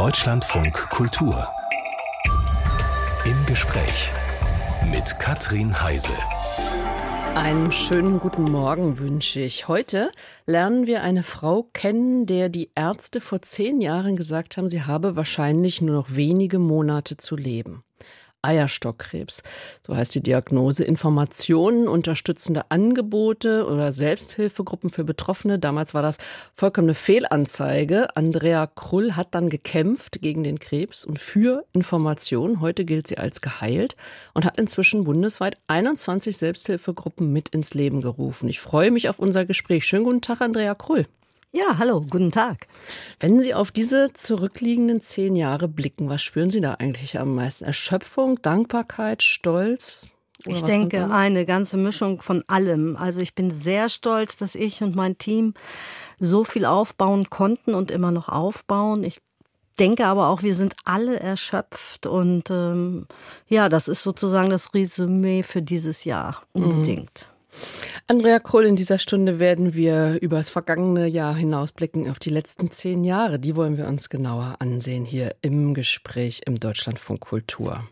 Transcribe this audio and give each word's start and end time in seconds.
Deutschlandfunk 0.00 0.88
Kultur. 0.88 1.46
Im 3.26 3.44
Gespräch 3.44 4.10
mit 4.90 5.18
Katrin 5.18 5.78
Heise. 5.82 6.14
Einen 7.34 7.70
schönen 7.70 8.18
guten 8.18 8.44
Morgen 8.44 8.98
wünsche 8.98 9.40
ich. 9.40 9.68
Heute 9.68 10.10
lernen 10.46 10.86
wir 10.86 11.02
eine 11.02 11.22
Frau 11.22 11.68
kennen, 11.74 12.24
der 12.24 12.48
die 12.48 12.70
Ärzte 12.74 13.20
vor 13.20 13.42
zehn 13.42 13.82
Jahren 13.82 14.16
gesagt 14.16 14.56
haben, 14.56 14.68
sie 14.68 14.84
habe 14.84 15.16
wahrscheinlich 15.16 15.82
nur 15.82 15.96
noch 15.96 16.16
wenige 16.16 16.58
Monate 16.58 17.18
zu 17.18 17.36
leben. 17.36 17.84
Eierstockkrebs. 18.42 19.42
So 19.86 19.96
heißt 19.96 20.14
die 20.14 20.22
Diagnose. 20.22 20.84
Informationen, 20.84 21.88
unterstützende 21.88 22.70
Angebote 22.70 23.66
oder 23.66 23.92
Selbsthilfegruppen 23.92 24.90
für 24.90 25.04
Betroffene. 25.04 25.58
Damals 25.58 25.94
war 25.94 26.02
das 26.02 26.18
vollkommene 26.54 26.94
Fehlanzeige. 26.94 28.16
Andrea 28.16 28.66
Krull 28.66 29.12
hat 29.12 29.34
dann 29.34 29.48
gekämpft 29.48 30.22
gegen 30.22 30.42
den 30.42 30.58
Krebs 30.58 31.04
und 31.04 31.18
für 31.18 31.64
Informationen. 31.72 32.60
Heute 32.60 32.84
gilt 32.84 33.06
sie 33.06 33.18
als 33.18 33.40
geheilt 33.40 33.96
und 34.34 34.44
hat 34.44 34.58
inzwischen 34.58 35.04
bundesweit 35.04 35.58
21 35.66 36.36
Selbsthilfegruppen 36.36 37.32
mit 37.32 37.50
ins 37.50 37.74
Leben 37.74 38.00
gerufen. 38.00 38.48
Ich 38.48 38.60
freue 38.60 38.90
mich 38.90 39.08
auf 39.08 39.18
unser 39.18 39.44
Gespräch. 39.44 39.84
Schönen 39.84 40.04
guten 40.04 40.20
Tag, 40.20 40.40
Andrea 40.40 40.74
Krull. 40.74 41.06
Ja, 41.52 41.78
hallo, 41.78 42.00
guten 42.08 42.30
Tag. 42.30 42.68
Wenn 43.18 43.42
Sie 43.42 43.54
auf 43.54 43.72
diese 43.72 44.12
zurückliegenden 44.12 45.00
zehn 45.00 45.34
Jahre 45.34 45.66
blicken, 45.66 46.08
was 46.08 46.22
spüren 46.22 46.50
Sie 46.50 46.60
da 46.60 46.74
eigentlich 46.74 47.18
am 47.18 47.34
meisten? 47.34 47.64
Erschöpfung, 47.64 48.40
Dankbarkeit, 48.40 49.22
Stolz? 49.24 50.06
ich 50.46 50.62
denke, 50.62 51.10
eine 51.10 51.44
ganze 51.44 51.76
Mischung 51.76 52.22
von 52.22 52.44
allem. 52.46 52.96
Also 52.96 53.20
ich 53.20 53.34
bin 53.34 53.50
sehr 53.50 53.88
stolz, 53.88 54.36
dass 54.36 54.54
ich 54.54 54.82
und 54.82 54.94
mein 54.94 55.18
Team 55.18 55.54
so 56.18 56.44
viel 56.44 56.64
aufbauen 56.64 57.28
konnten 57.28 57.74
und 57.74 57.90
immer 57.90 58.12
noch 58.12 58.28
aufbauen. 58.28 59.02
Ich 59.02 59.20
denke 59.78 60.06
aber 60.06 60.28
auch, 60.28 60.42
wir 60.42 60.54
sind 60.54 60.76
alle 60.84 61.18
erschöpft 61.18 62.06
und 62.06 62.48
ähm, 62.50 63.06
ja, 63.48 63.68
das 63.68 63.88
ist 63.88 64.02
sozusagen 64.02 64.50
das 64.50 64.72
Resümee 64.72 65.42
für 65.42 65.62
dieses 65.62 66.04
Jahr 66.04 66.42
mhm. 66.54 66.62
unbedingt. 66.62 67.29
Andrea 68.06 68.38
Kohl, 68.40 68.64
in 68.64 68.76
dieser 68.76 68.98
Stunde 68.98 69.38
werden 69.38 69.74
wir 69.74 70.18
über 70.20 70.38
das 70.38 70.50
vergangene 70.50 71.06
Jahr 71.06 71.34
hinausblicken 71.34 72.10
auf 72.10 72.18
die 72.18 72.30
letzten 72.30 72.70
zehn 72.70 73.04
Jahre. 73.04 73.38
Die 73.38 73.56
wollen 73.56 73.76
wir 73.76 73.86
uns 73.86 74.08
genauer 74.08 74.56
ansehen 74.58 75.04
hier 75.04 75.36
im 75.42 75.74
Gespräch 75.74 76.42
im 76.46 76.58
Deutschlandfunk 76.58 77.20
Kultur. 77.20 77.84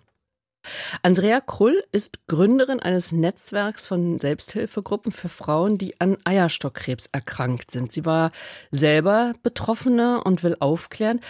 Andrea 1.03 1.41
Krull 1.41 1.84
ist 1.92 2.27
Gründerin 2.27 2.81
eines 2.81 3.12
Netzwerks 3.12 3.87
von 3.87 4.19
Selbsthilfegruppen 4.19 5.12
für 5.12 5.28
Frauen, 5.28 5.78
die 5.78 6.00
an 6.00 6.19
Eierstockkrebs 6.25 7.06
erkrankt 7.12 7.70
sind. 7.70 7.93
Sie 7.93 8.05
war 8.05 8.33
selber 8.70 9.34
Betroffene 9.43 10.22
und 10.22 10.43
will 10.43 10.56
aufklären. 10.61 11.20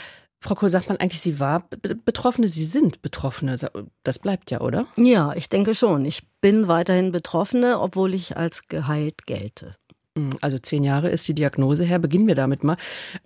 Frau 0.40 0.54
Kohl, 0.54 0.68
sagt 0.68 0.88
man 0.88 0.98
eigentlich, 0.98 1.20
Sie 1.20 1.40
war 1.40 1.68
Betroffene, 2.04 2.46
Sie 2.46 2.64
sind 2.64 3.02
Betroffene. 3.02 3.56
Das 4.04 4.18
bleibt 4.18 4.50
ja, 4.50 4.60
oder? 4.60 4.86
Ja, 4.96 5.32
ich 5.34 5.48
denke 5.48 5.74
schon. 5.74 6.04
Ich 6.04 6.22
bin 6.40 6.68
weiterhin 6.68 7.10
Betroffene, 7.10 7.80
obwohl 7.80 8.14
ich 8.14 8.36
als 8.36 8.68
geheilt 8.68 9.26
gelte. 9.26 9.74
Hm, 10.16 10.30
also 10.40 10.58
zehn 10.58 10.84
Jahre 10.84 11.10
ist 11.10 11.26
die 11.26 11.34
Diagnose 11.34 11.84
her. 11.84 11.98
Beginnen 11.98 12.28
wir 12.28 12.36
damit 12.36 12.62
mal. 12.62 12.76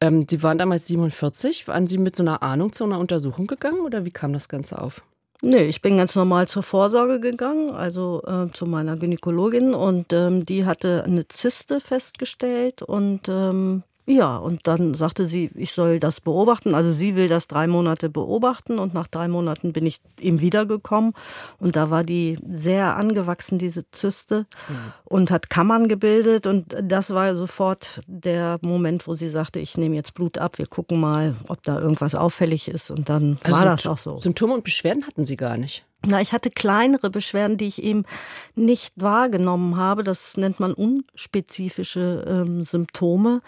Ähm, 0.01 0.27
Sie 0.29 0.43
waren 0.43 0.57
damals 0.59 0.87
47. 0.87 1.69
Waren 1.69 1.87
Sie 1.87 1.99
mit 1.99 2.17
so 2.17 2.23
einer 2.23 2.43
Ahnung 2.43 2.73
zu 2.73 2.85
einer 2.85 2.99
Untersuchung 2.99 3.47
gegangen 3.47 3.81
oder 3.81 4.05
wie 4.05 4.11
kam 4.11 4.33
das 4.33 4.49
Ganze 4.49 4.81
auf? 4.81 5.03
Nee, 5.45 5.65
ich 5.65 5.83
bin 5.83 5.97
ganz 5.97 6.15
normal 6.15 6.47
zur 6.47 6.63
Vorsorge 6.63 7.19
gegangen, 7.19 7.73
also 7.73 8.23
äh, 8.25 8.53
zu 8.53 8.65
meiner 8.65 8.97
Gynäkologin 8.97 9.75
und 9.75 10.13
ähm, 10.13 10.47
die 10.47 10.65
hatte 10.65 11.03
eine 11.05 11.27
Zyste 11.27 11.81
festgestellt 11.81 12.81
und 12.81 13.29
ähm, 13.29 13.83
ja, 14.05 14.37
und 14.37 14.67
dann 14.67 14.95
sagte 14.95 15.27
sie, 15.27 15.51
ich 15.55 15.73
soll 15.73 16.01
das 16.01 16.21
beobachten. 16.21 16.75
Also 16.75 16.91
sie 16.91 17.15
will 17.15 17.29
das 17.29 17.47
drei 17.47 17.69
Monate 17.69 18.09
beobachten 18.09 18.81
und 18.81 18.95
nach 18.95 19.07
drei 19.07 19.29
Monaten 19.29 19.73
bin 19.73 19.87
ich 19.87 20.01
ihm 20.19 20.41
wiedergekommen 20.41 21.13
und 21.59 21.77
da 21.77 21.89
war 21.91 22.03
die 22.03 22.37
sehr 22.51 22.97
angewachsen, 22.97 23.59
diese 23.59 23.89
Zyste 23.93 24.47
mhm. 24.69 24.93
und 25.05 25.31
hat 25.31 25.51
Kammern 25.51 25.87
gebildet 25.87 26.49
und 26.49 26.75
das 26.83 27.11
war 27.11 27.37
sofort 27.37 28.01
der 28.09 28.59
Moment, 28.61 29.07
wo 29.07 29.15
sie 29.15 29.29
sagte, 29.29 29.61
ich 29.61 29.77
nehme 29.77 29.95
jetzt 29.95 30.15
Blut 30.15 30.37
ab, 30.37 30.59
wir 30.59 30.67
gucken 30.67 30.99
mal, 30.99 31.37
ob 31.47 31.63
da 31.63 31.79
irgendwas 31.79 32.17
auffällig 32.17 32.67
ist 32.67 32.91
und 32.91 33.09
dann 33.09 33.39
also 33.45 33.57
war 33.57 33.65
das 33.65 33.87
auch 33.87 33.99
so. 33.99 34.19
Symptome 34.19 34.55
und 34.55 34.65
Beschwerden 34.65 35.07
hatten 35.07 35.25
Sie 35.25 35.37
gar 35.37 35.57
nicht? 35.57 35.85
Na, 36.05 36.21
ich 36.21 36.33
hatte 36.33 36.51
kleinere 36.51 37.11
Beschwerden, 37.11 37.57
die 37.57 37.69
ich 37.69 37.83
eben 37.83 38.05
nicht 38.57 38.95
wahrgenommen 38.97 39.77
habe. 39.77 40.03
Das 40.03 40.37
nennt 40.37 40.59
man 40.59 40.75
unspezifische 40.75 42.25
ähm, 42.27 42.65
Symptome. 42.65 43.41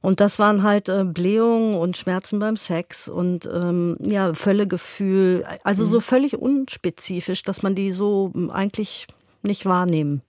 Und 0.00 0.20
das 0.20 0.38
waren 0.38 0.62
halt 0.62 0.88
äh, 0.88 1.04
Blähungen 1.04 1.74
und 1.74 1.98
Schmerzen 1.98 2.38
beim 2.38 2.56
Sex 2.56 3.08
und 3.08 3.46
ähm, 3.52 3.98
ja, 4.00 4.32
Völlegefühl. 4.32 5.44
Also 5.64 5.84
mhm. 5.84 5.88
so 5.88 6.00
völlig 6.00 6.38
unspezifisch, 6.38 7.42
dass 7.42 7.62
man 7.62 7.74
die 7.74 7.92
so 7.92 8.30
hm, 8.32 8.50
eigentlich 8.50 9.06
nicht 9.42 9.66
wahrnehmen 9.66 10.22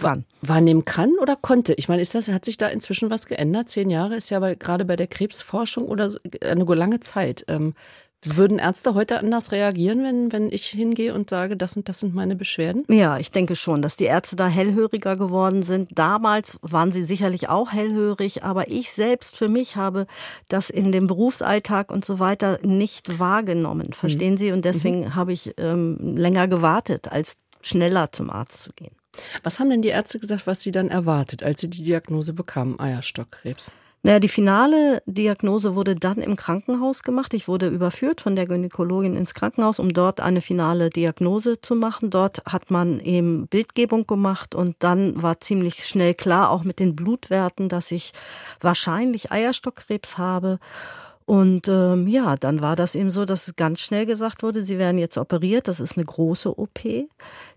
kann. 0.00 0.24
Wahrnehmen 0.42 0.84
kann 0.84 1.12
oder 1.20 1.36
konnte? 1.36 1.74
Ich 1.74 1.88
meine, 1.88 2.02
ist 2.02 2.14
das, 2.14 2.28
hat 2.28 2.44
sich 2.44 2.58
da 2.58 2.68
inzwischen 2.68 3.10
was 3.10 3.26
geändert? 3.26 3.68
Zehn 3.68 3.90
Jahre 3.90 4.16
ist 4.16 4.28
ja 4.30 4.38
bei, 4.40 4.54
gerade 4.54 4.84
bei 4.84 4.96
der 4.96 5.06
Krebsforschung 5.06 5.86
oder 5.86 6.10
so, 6.10 6.18
eine 6.42 6.64
lange 6.64 7.00
Zeit. 7.00 7.44
Ähm, 7.48 7.74
würden 8.24 8.58
Ärzte 8.58 8.94
heute 8.94 9.18
anders 9.18 9.52
reagieren, 9.52 10.02
wenn, 10.02 10.32
wenn 10.32 10.50
ich 10.50 10.66
hingehe 10.66 11.14
und 11.14 11.30
sage, 11.30 11.56
das 11.56 11.76
und 11.76 11.88
das 11.88 12.00
sind 12.00 12.14
meine 12.14 12.34
Beschwerden? 12.34 12.84
Ja, 12.88 13.18
ich 13.18 13.30
denke 13.30 13.54
schon, 13.54 13.80
dass 13.80 13.96
die 13.96 14.04
Ärzte 14.04 14.36
da 14.36 14.48
hellhöriger 14.48 15.16
geworden 15.16 15.62
sind. 15.62 15.90
Damals 15.96 16.58
waren 16.62 16.90
sie 16.90 17.04
sicherlich 17.04 17.48
auch 17.48 17.72
hellhörig, 17.72 18.42
aber 18.42 18.68
ich 18.68 18.90
selbst 18.92 19.36
für 19.36 19.48
mich 19.48 19.76
habe 19.76 20.06
das 20.48 20.70
in 20.70 20.90
dem 20.90 21.06
Berufsalltag 21.06 21.92
und 21.92 22.04
so 22.04 22.18
weiter 22.18 22.58
nicht 22.62 23.18
wahrgenommen. 23.18 23.92
Verstehen 23.92 24.34
mhm. 24.34 24.38
Sie? 24.38 24.52
Und 24.52 24.64
deswegen 24.64 25.00
mhm. 25.00 25.14
habe 25.14 25.32
ich 25.32 25.54
ähm, 25.56 26.16
länger 26.16 26.48
gewartet, 26.48 27.12
als 27.12 27.36
schneller 27.60 28.10
zum 28.12 28.30
Arzt 28.30 28.62
zu 28.62 28.72
gehen. 28.72 28.92
Was 29.42 29.58
haben 29.58 29.70
denn 29.70 29.82
die 29.82 29.88
Ärzte 29.88 30.18
gesagt, 30.18 30.46
was 30.46 30.60
sie 30.60 30.70
dann 30.70 30.88
erwartet, 30.88 31.42
als 31.42 31.60
sie 31.60 31.70
die 31.70 31.82
Diagnose 31.82 32.32
bekamen, 32.32 32.78
Eierstockkrebs? 32.78 33.72
Naja, 34.02 34.20
die 34.20 34.28
finale 34.28 35.02
Diagnose 35.06 35.74
wurde 35.74 35.96
dann 35.96 36.18
im 36.18 36.36
Krankenhaus 36.36 37.02
gemacht. 37.02 37.34
Ich 37.34 37.48
wurde 37.48 37.66
überführt 37.66 38.20
von 38.20 38.36
der 38.36 38.46
Gynäkologin 38.46 39.16
ins 39.16 39.34
Krankenhaus, 39.34 39.80
um 39.80 39.92
dort 39.92 40.20
eine 40.20 40.40
finale 40.40 40.88
Diagnose 40.88 41.60
zu 41.60 41.74
machen. 41.74 42.10
Dort 42.10 42.42
hat 42.46 42.70
man 42.70 43.00
eben 43.00 43.48
Bildgebung 43.48 44.06
gemacht 44.06 44.54
und 44.54 44.76
dann 44.78 45.20
war 45.20 45.40
ziemlich 45.40 45.84
schnell 45.84 46.14
klar, 46.14 46.50
auch 46.50 46.62
mit 46.62 46.78
den 46.78 46.94
Blutwerten, 46.94 47.68
dass 47.68 47.90
ich 47.90 48.12
wahrscheinlich 48.60 49.32
Eierstockkrebs 49.32 50.16
habe. 50.16 50.60
Und 51.28 51.68
ähm, 51.68 52.06
ja, 52.08 52.36
dann 52.36 52.62
war 52.62 52.74
das 52.74 52.94
eben 52.94 53.10
so, 53.10 53.26
dass 53.26 53.54
ganz 53.56 53.80
schnell 53.80 54.06
gesagt 54.06 54.42
wurde, 54.42 54.64
sie 54.64 54.78
werden 54.78 54.96
jetzt 54.96 55.18
operiert. 55.18 55.68
Das 55.68 55.78
ist 55.78 55.98
eine 55.98 56.06
große 56.06 56.58
OP. 56.58 56.80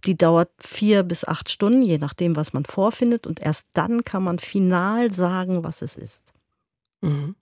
Die 0.06 0.18
dauert 0.18 0.50
vier 0.60 1.04
bis 1.04 1.24
acht 1.24 1.50
Stunden, 1.50 1.82
je 1.82 1.98
nachdem, 1.98 2.36
was 2.36 2.52
man 2.52 2.66
vorfindet. 2.66 3.26
Und 3.28 3.40
erst 3.40 3.68
dann 3.74 4.04
kann 4.04 4.24
man 4.24 4.40
final 4.40 5.14
sagen, 5.14 5.64
was 5.64 5.82
es 5.82 5.96
ist. 5.96 6.31
Mhm. 7.02 7.36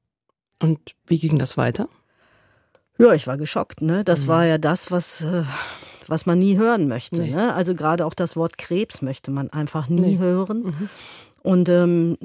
Und 0.61 0.79
wie 1.07 1.19
ging 1.19 1.39
das 1.39 1.57
weiter? 1.57 1.87
Ja, 2.97 3.13
ich 3.13 3.27
war 3.27 3.37
geschockt. 3.37 3.81
Ne? 3.81 4.03
Das 4.03 4.23
mhm. 4.23 4.27
war 4.27 4.45
ja 4.45 4.57
das, 4.57 4.91
was, 4.91 5.21
äh, 5.21 5.43
was 6.07 6.25
man 6.25 6.39
nie 6.39 6.57
hören 6.57 6.87
möchte. 6.87 7.19
Nee. 7.19 7.31
Ne? 7.31 7.53
Also 7.53 7.75
gerade 7.75 8.05
auch 8.05 8.13
das 8.13 8.35
Wort 8.35 8.57
Krebs 8.57 9.01
möchte 9.01 9.31
man 9.31 9.49
einfach 9.49 9.87
nie 9.87 10.01
nee. 10.01 10.17
hören. 10.17 10.63
Mhm. 10.63 10.89
Und 11.41 11.69
ähm, 11.69 12.17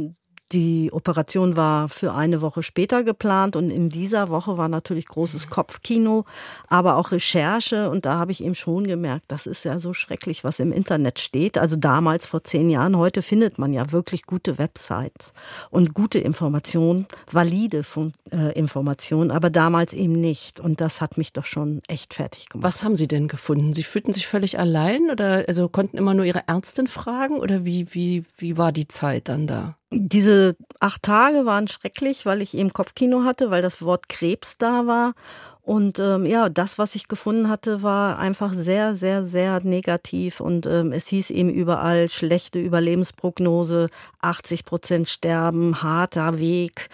die 0.55 0.91
Operation 0.93 1.57
war 1.57 1.89
für 1.89 2.15
eine 2.15 2.41
Woche 2.41 2.63
später 2.63 3.03
geplant 3.03 3.57
und 3.57 3.71
in 3.71 3.89
dieser 3.89 4.29
Woche 4.29 4.57
war 4.57 4.69
natürlich 4.69 5.09
großes 5.09 5.49
Kopfkino, 5.49 6.25
aber 6.69 6.97
auch 6.97 7.11
Recherche 7.11 7.91
und 7.91 8.07
da 8.07 8.15
habe 8.19 8.31
ich 8.31 8.43
eben 8.43 8.55
schon 8.55 8.87
gemerkt, 8.87 9.25
das 9.29 9.47
ist 9.47 9.65
ja 9.65 9.81
so 9.81 9.93
schrecklich, 9.93 10.45
was 10.45 10.61
im 10.61 10.73
Internet 10.73 11.19
steht. 11.19 11.59
Also 11.59 11.75
damals 11.75 12.25
vor 12.25 12.45
zehn 12.45 12.71
Jahren, 12.71 12.97
heute 12.97 13.23
findet 13.23 13.59
man 13.59 13.73
ja 13.73 13.91
wirklich 13.91 14.27
gute 14.27 14.57
Websites 14.59 15.33
und 15.71 15.93
gute 15.93 16.21
Informationen, 16.21 17.07
valide 17.31 17.83
äh, 18.31 18.57
Informationen, 18.57 19.33
aber 19.33 19.51
damals 19.51 19.93
eben 19.93 20.13
nicht 20.13 20.61
und 20.61 20.81
das 20.81 21.01
hat 21.01 21.19
mich 21.19 21.33
doch 21.33 21.47
schon 21.47 21.83
echt 21.89 22.15
fertig 22.15 22.49
gemacht. 22.49 22.65
Was 22.65 22.85
haben 22.85 22.95
Sie 22.95 23.09
denn 23.09 23.27
gefunden? 23.27 23.75
Sie 23.75 23.83
fühlten 23.83 24.13
sich 24.13 24.29
völlig 24.29 24.59
allein 24.59 25.11
oder 25.11 25.45
also 25.49 25.69
konnten 25.69 25.99
immer 25.99 26.15
nur 26.15 26.25
Ihre 26.25 26.47
Ärztin 26.47 26.87
fragen 26.87 27.41
oder 27.41 27.65
wie, 27.65 27.93
wie, 27.93 28.25
wie 28.37 28.57
war 28.57 28.71
die 28.71 28.87
Zeit 28.87 29.29
dann 29.29 29.49
da? 29.49 29.77
Diese 29.97 30.57
acht 30.81 31.03
Tage 31.03 31.47
waren 31.47 31.69
schrecklich, 31.69 32.27
weil 32.27 32.43
ich 32.43 32.55
eben 32.55 32.73
Kopfkino 32.73 33.25
hatte, 33.25 33.51
weil 33.51 33.63
das 33.63 33.83
Wort 33.83 34.09
Krebs 34.09 34.57
da 34.59 34.87
war. 34.87 35.15
Und 35.63 35.99
ähm, 35.99 36.27
ja, 36.27 36.51
das, 36.51 36.77
was 36.77 36.95
ich 36.95 37.09
gefunden 37.09 37.49
hatte, 37.49 37.83
war 37.83 38.19
einfach 38.19 38.53
sehr, 38.53 38.95
sehr, 38.95 39.25
sehr 39.25 39.61
negativ. 39.65 40.41
Und 40.41 40.67
ähm, 40.67 40.93
es 40.93 41.07
hieß 41.09 41.31
eben 41.31 41.49
überall 41.49 42.11
schlechte 42.11 42.59
Überlebensprognose, 42.61 43.89
80 44.21 44.67
Prozent 44.67 45.09
sterben, 45.09 45.83
harter 45.83 46.39
Weg. 46.39 46.91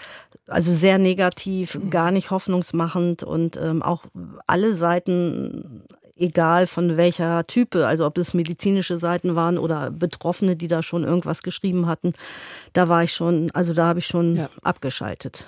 Also 0.46 0.72
sehr 0.72 0.98
negativ, 0.98 1.80
gar 1.90 2.12
nicht 2.12 2.30
hoffnungsmachend 2.30 3.24
und 3.24 3.56
ähm, 3.56 3.82
auch 3.82 4.04
alle 4.46 4.74
Seiten 4.74 5.84
egal 6.20 6.66
von 6.66 6.96
welcher 6.96 7.46
Type, 7.46 7.86
also 7.86 8.06
ob 8.06 8.18
es 8.18 8.34
medizinische 8.34 8.98
Seiten 8.98 9.34
waren 9.34 9.58
oder 9.58 9.90
Betroffene, 9.90 10.56
die 10.56 10.68
da 10.68 10.82
schon 10.82 11.04
irgendwas 11.04 11.42
geschrieben 11.42 11.86
hatten, 11.86 12.12
da 12.72 12.88
war 12.88 13.02
ich 13.02 13.12
schon, 13.12 13.50
also 13.52 13.74
da 13.74 13.86
habe 13.86 13.98
ich 13.98 14.06
schon 14.06 14.36
ja. 14.36 14.50
abgeschaltet. 14.62 15.46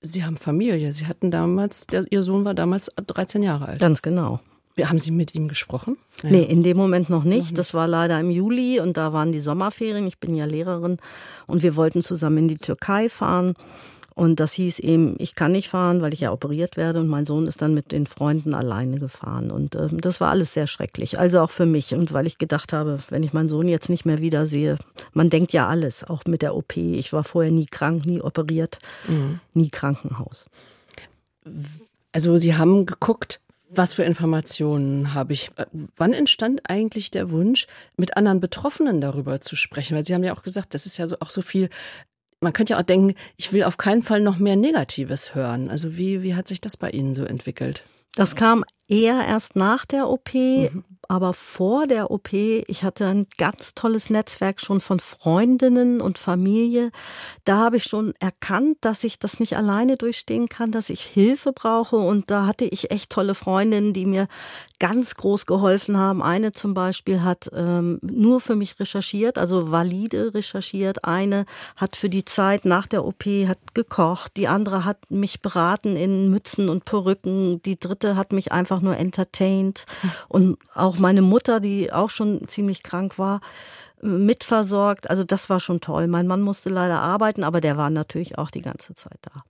Sie 0.00 0.24
haben 0.24 0.36
Familie. 0.36 0.92
Sie 0.92 1.06
hatten 1.06 1.30
damals, 1.30 1.86
der, 1.86 2.04
Ihr 2.10 2.22
Sohn 2.22 2.44
war 2.44 2.54
damals 2.54 2.90
13 3.06 3.42
Jahre 3.42 3.68
alt. 3.68 3.80
Ganz 3.80 4.02
genau. 4.02 4.40
Haben 4.82 4.98
Sie 4.98 5.12
mit 5.12 5.34
ihm 5.36 5.46
gesprochen? 5.46 5.96
Ja. 6.22 6.30
Nee, 6.30 6.42
in 6.42 6.64
dem 6.64 6.76
Moment 6.76 7.08
noch 7.08 7.22
nicht. 7.22 7.56
Das 7.56 7.74
war 7.74 7.86
leider 7.86 8.18
im 8.18 8.30
Juli 8.30 8.80
und 8.80 8.96
da 8.96 9.12
waren 9.12 9.30
die 9.30 9.40
Sommerferien. 9.40 10.06
Ich 10.06 10.18
bin 10.18 10.34
ja 10.34 10.46
Lehrerin 10.46 10.98
und 11.46 11.62
wir 11.62 11.76
wollten 11.76 12.02
zusammen 12.02 12.38
in 12.38 12.48
die 12.48 12.58
Türkei 12.58 13.08
fahren. 13.08 13.54
Und 14.14 14.38
das 14.38 14.52
hieß 14.52 14.78
eben, 14.78 15.16
ich 15.18 15.34
kann 15.34 15.52
nicht 15.52 15.68
fahren, 15.68 16.00
weil 16.00 16.14
ich 16.14 16.20
ja 16.20 16.30
operiert 16.30 16.76
werde. 16.76 17.00
Und 17.00 17.08
mein 17.08 17.26
Sohn 17.26 17.48
ist 17.48 17.60
dann 17.62 17.74
mit 17.74 17.90
den 17.90 18.06
Freunden 18.06 18.54
alleine 18.54 19.00
gefahren. 19.00 19.50
Und 19.50 19.74
äh, 19.74 19.88
das 19.90 20.20
war 20.20 20.30
alles 20.30 20.54
sehr 20.54 20.68
schrecklich. 20.68 21.18
Also 21.18 21.40
auch 21.40 21.50
für 21.50 21.66
mich. 21.66 21.94
Und 21.94 22.12
weil 22.12 22.28
ich 22.28 22.38
gedacht 22.38 22.72
habe, 22.72 23.00
wenn 23.10 23.24
ich 23.24 23.32
meinen 23.32 23.48
Sohn 23.48 23.66
jetzt 23.66 23.88
nicht 23.88 24.04
mehr 24.04 24.20
wiedersehe, 24.20 24.78
man 25.12 25.30
denkt 25.30 25.52
ja 25.52 25.66
alles, 25.68 26.04
auch 26.04 26.24
mit 26.26 26.42
der 26.42 26.54
OP. 26.54 26.76
Ich 26.76 27.12
war 27.12 27.24
vorher 27.24 27.50
nie 27.50 27.66
krank, 27.66 28.06
nie 28.06 28.22
operiert, 28.22 28.78
mhm. 29.08 29.40
nie 29.52 29.70
Krankenhaus. 29.70 30.46
Also 32.12 32.38
Sie 32.38 32.54
haben 32.54 32.86
geguckt, 32.86 33.40
was 33.68 33.94
für 33.94 34.04
Informationen 34.04 35.14
habe 35.14 35.32
ich? 35.32 35.50
Wann 35.96 36.12
entstand 36.12 36.60
eigentlich 36.68 37.10
der 37.10 37.32
Wunsch, 37.32 37.66
mit 37.96 38.16
anderen 38.16 38.38
Betroffenen 38.38 39.00
darüber 39.00 39.40
zu 39.40 39.56
sprechen? 39.56 39.96
Weil 39.96 40.04
Sie 40.04 40.14
haben 40.14 40.22
ja 40.22 40.36
auch 40.36 40.42
gesagt, 40.42 40.74
das 40.74 40.86
ist 40.86 40.98
ja 40.98 41.08
so, 41.08 41.16
auch 41.18 41.30
so 41.30 41.42
viel 41.42 41.70
man 42.44 42.52
könnte 42.52 42.74
ja 42.74 42.78
auch 42.78 42.84
denken, 42.84 43.14
ich 43.36 43.52
will 43.52 43.64
auf 43.64 43.76
keinen 43.76 44.02
Fall 44.02 44.20
noch 44.20 44.38
mehr 44.38 44.56
Negatives 44.56 45.34
hören. 45.34 45.68
Also 45.68 45.96
wie, 45.96 46.22
wie 46.22 46.34
hat 46.36 46.46
sich 46.46 46.60
das 46.60 46.76
bei 46.76 46.90
Ihnen 46.90 47.14
so 47.14 47.24
entwickelt? 47.24 47.82
Das 48.14 48.36
kam 48.36 48.64
eher 48.86 49.26
erst 49.26 49.56
nach 49.56 49.84
der 49.84 50.08
OP, 50.08 50.32
mhm 50.34 50.84
aber 51.08 51.34
vor 51.34 51.86
der 51.86 52.10
OP, 52.10 52.32
ich 52.32 52.82
hatte 52.82 53.06
ein 53.06 53.26
ganz 53.38 53.74
tolles 53.74 54.10
Netzwerk 54.10 54.60
schon 54.60 54.80
von 54.80 55.00
Freundinnen 55.00 56.00
und 56.00 56.18
Familie. 56.18 56.90
Da 57.44 57.58
habe 57.58 57.76
ich 57.76 57.84
schon 57.84 58.14
erkannt, 58.20 58.78
dass 58.80 59.04
ich 59.04 59.18
das 59.18 59.40
nicht 59.40 59.56
alleine 59.56 59.96
durchstehen 59.96 60.48
kann, 60.48 60.70
dass 60.70 60.90
ich 60.90 61.02
Hilfe 61.02 61.52
brauche. 61.52 61.96
Und 61.96 62.30
da 62.30 62.46
hatte 62.46 62.64
ich 62.64 62.90
echt 62.90 63.10
tolle 63.10 63.34
Freundinnen, 63.34 63.92
die 63.92 64.06
mir 64.06 64.28
ganz 64.78 65.14
groß 65.14 65.46
geholfen 65.46 65.96
haben. 65.96 66.22
Eine 66.22 66.52
zum 66.52 66.74
Beispiel 66.74 67.22
hat 67.22 67.50
ähm, 67.54 67.98
nur 68.02 68.40
für 68.40 68.56
mich 68.56 68.78
recherchiert, 68.80 69.38
also 69.38 69.70
valide 69.70 70.34
recherchiert. 70.34 71.04
Eine 71.04 71.46
hat 71.76 71.96
für 71.96 72.08
die 72.08 72.24
Zeit 72.24 72.64
nach 72.64 72.86
der 72.86 73.04
OP 73.04 73.24
hat 73.24 73.74
gekocht. 73.74 74.36
Die 74.36 74.48
andere 74.48 74.84
hat 74.84 75.10
mich 75.10 75.40
beraten 75.40 75.96
in 75.96 76.30
Mützen 76.30 76.68
und 76.68 76.84
Perücken. 76.84 77.62
Die 77.62 77.78
dritte 77.78 78.16
hat 78.16 78.32
mich 78.32 78.52
einfach 78.52 78.80
nur 78.80 78.96
entertained 78.96 79.86
und 80.28 80.58
auch 80.74 80.93
auch 80.94 80.98
meine 80.98 81.22
Mutter, 81.22 81.60
die 81.60 81.92
auch 81.92 82.10
schon 82.10 82.46
ziemlich 82.46 82.82
krank 82.82 83.18
war, 83.18 83.40
mitversorgt. 84.00 85.10
Also 85.10 85.24
das 85.24 85.50
war 85.50 85.60
schon 85.60 85.80
toll. 85.80 86.06
Mein 86.06 86.26
Mann 86.26 86.42
musste 86.42 86.70
leider 86.70 87.00
arbeiten, 87.00 87.42
aber 87.42 87.60
der 87.60 87.76
war 87.76 87.90
natürlich 87.90 88.38
auch 88.38 88.50
die 88.50 88.62
ganze 88.62 88.94
Zeit 88.94 89.18
da. 89.22 89.42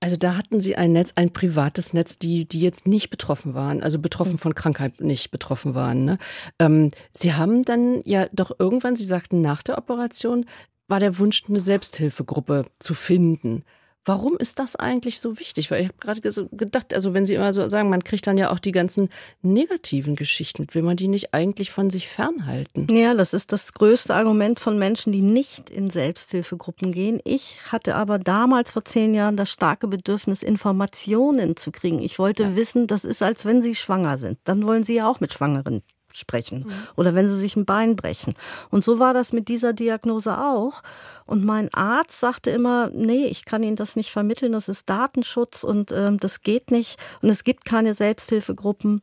Also 0.00 0.16
da 0.16 0.36
hatten 0.36 0.60
Sie 0.60 0.74
ein 0.74 0.92
Netz, 0.92 1.12
ein 1.14 1.32
privates 1.32 1.92
Netz, 1.92 2.18
die, 2.18 2.46
die 2.46 2.60
jetzt 2.60 2.88
nicht 2.88 3.10
betroffen 3.10 3.54
waren, 3.54 3.80
also 3.80 4.00
betroffen 4.00 4.36
von 4.36 4.56
Krankheit 4.56 5.00
nicht 5.00 5.30
betroffen 5.30 5.76
waren. 5.76 6.04
Ne? 6.04 6.18
Ähm, 6.58 6.90
Sie 7.12 7.34
haben 7.34 7.62
dann 7.62 8.00
ja 8.04 8.26
doch 8.32 8.50
irgendwann, 8.58 8.96
Sie 8.96 9.04
sagten 9.04 9.40
nach 9.40 9.62
der 9.62 9.78
Operation, 9.78 10.46
war 10.88 10.98
der 10.98 11.18
Wunsch, 11.18 11.44
eine 11.48 11.60
Selbsthilfegruppe 11.60 12.66
zu 12.80 12.94
finden. 12.94 13.64
Warum 14.04 14.36
ist 14.36 14.58
das 14.58 14.74
eigentlich 14.74 15.20
so 15.20 15.38
wichtig? 15.38 15.70
Weil 15.70 15.82
ich 15.82 15.88
habe 15.88 15.98
gerade 15.98 16.48
gedacht, 16.50 16.92
also 16.92 17.14
wenn 17.14 17.24
Sie 17.24 17.34
immer 17.34 17.52
so 17.52 17.66
sagen, 17.68 17.88
man 17.88 18.02
kriegt 18.02 18.26
dann 18.26 18.36
ja 18.36 18.50
auch 18.50 18.58
die 18.58 18.72
ganzen 18.72 19.10
negativen 19.42 20.16
Geschichten 20.16 20.62
mit, 20.62 20.74
will 20.74 20.82
man 20.82 20.96
die 20.96 21.06
nicht 21.06 21.32
eigentlich 21.34 21.70
von 21.70 21.88
sich 21.88 22.08
fernhalten? 22.08 22.88
Ja, 22.90 23.14
das 23.14 23.32
ist 23.32 23.52
das 23.52 23.72
größte 23.72 24.14
Argument 24.14 24.58
von 24.58 24.78
Menschen, 24.78 25.12
die 25.12 25.22
nicht 25.22 25.70
in 25.70 25.90
Selbsthilfegruppen 25.90 26.92
gehen. 26.92 27.20
Ich 27.24 27.58
hatte 27.70 27.94
aber 27.94 28.18
damals 28.18 28.72
vor 28.72 28.84
zehn 28.84 29.14
Jahren 29.14 29.36
das 29.36 29.50
starke 29.50 29.86
Bedürfnis, 29.86 30.42
Informationen 30.42 31.56
zu 31.56 31.70
kriegen. 31.70 32.00
Ich 32.00 32.18
wollte 32.18 32.42
ja. 32.42 32.56
wissen, 32.56 32.88
das 32.88 33.04
ist, 33.04 33.22
als 33.22 33.44
wenn 33.44 33.62
Sie 33.62 33.74
schwanger 33.74 34.18
sind. 34.18 34.38
Dann 34.44 34.66
wollen 34.66 34.82
Sie 34.82 34.94
ja 34.94 35.08
auch 35.08 35.20
mit 35.20 35.32
Schwangeren 35.32 35.82
sprechen 36.14 36.64
mhm. 36.66 36.72
oder 36.96 37.14
wenn 37.14 37.28
sie 37.28 37.38
sich 37.38 37.56
ein 37.56 37.64
Bein 37.64 37.96
brechen. 37.96 38.34
Und 38.70 38.84
so 38.84 38.98
war 38.98 39.14
das 39.14 39.32
mit 39.32 39.48
dieser 39.48 39.72
Diagnose 39.72 40.38
auch. 40.38 40.82
Und 41.26 41.44
mein 41.44 41.72
Arzt 41.72 42.20
sagte 42.20 42.50
immer, 42.50 42.90
nee, 42.92 43.26
ich 43.26 43.44
kann 43.44 43.62
Ihnen 43.62 43.76
das 43.76 43.96
nicht 43.96 44.10
vermitteln, 44.10 44.52
das 44.52 44.68
ist 44.68 44.88
Datenschutz 44.88 45.64
und 45.64 45.92
ähm, 45.92 46.18
das 46.18 46.42
geht 46.42 46.70
nicht 46.70 46.98
und 47.20 47.28
es 47.28 47.44
gibt 47.44 47.64
keine 47.64 47.94
Selbsthilfegruppen. 47.94 49.02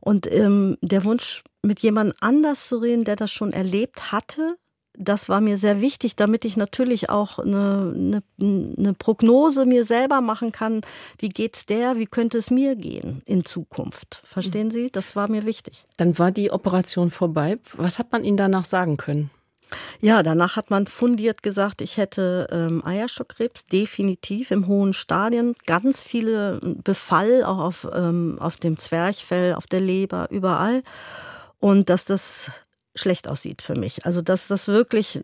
Und 0.00 0.30
ähm, 0.30 0.78
der 0.80 1.04
Wunsch, 1.04 1.44
mit 1.62 1.80
jemand 1.80 2.14
anders 2.20 2.66
zu 2.66 2.78
reden, 2.78 3.04
der 3.04 3.14
das 3.14 3.30
schon 3.30 3.52
erlebt 3.52 4.10
hatte, 4.10 4.56
das 4.98 5.28
war 5.28 5.40
mir 5.40 5.58
sehr 5.58 5.80
wichtig, 5.80 6.16
damit 6.16 6.44
ich 6.44 6.56
natürlich 6.56 7.08
auch 7.08 7.38
eine, 7.38 7.92
eine, 7.94 8.22
eine, 8.38 8.94
Prognose 8.94 9.64
mir 9.64 9.84
selber 9.84 10.20
machen 10.20 10.52
kann. 10.52 10.82
Wie 11.18 11.30
geht's 11.30 11.64
der? 11.66 11.96
Wie 11.96 12.06
könnte 12.06 12.38
es 12.38 12.50
mir 12.50 12.76
gehen 12.76 13.22
in 13.24 13.44
Zukunft? 13.44 14.22
Verstehen 14.24 14.70
Sie? 14.70 14.90
Das 14.90 15.16
war 15.16 15.28
mir 15.28 15.46
wichtig. 15.46 15.86
Dann 15.96 16.18
war 16.18 16.30
die 16.30 16.50
Operation 16.50 17.10
vorbei. 17.10 17.58
Was 17.76 17.98
hat 17.98 18.12
man 18.12 18.24
Ihnen 18.24 18.36
danach 18.36 18.64
sagen 18.64 18.96
können? 18.96 19.30
Ja, 20.00 20.22
danach 20.22 20.56
hat 20.56 20.70
man 20.70 20.86
fundiert 20.86 21.42
gesagt, 21.42 21.80
ich 21.80 21.96
hätte 21.96 22.46
ähm, 22.50 22.84
Eierstockkrebs, 22.84 23.64
definitiv 23.64 24.50
im 24.50 24.66
hohen 24.66 24.92
Stadien, 24.92 25.54
ganz 25.64 26.02
viele 26.02 26.60
Befall, 26.62 27.42
auch 27.42 27.58
auf, 27.58 27.88
ähm, 27.94 28.36
auf 28.38 28.56
dem 28.56 28.78
Zwerchfell, 28.78 29.54
auf 29.54 29.66
der 29.66 29.80
Leber, 29.80 30.28
überall. 30.30 30.82
Und 31.58 31.88
dass 31.88 32.04
das 32.04 32.50
schlecht 32.94 33.28
aussieht 33.28 33.62
für 33.62 33.74
mich. 33.74 34.04
Also 34.04 34.22
dass 34.22 34.48
das 34.48 34.68
wirklich, 34.68 35.20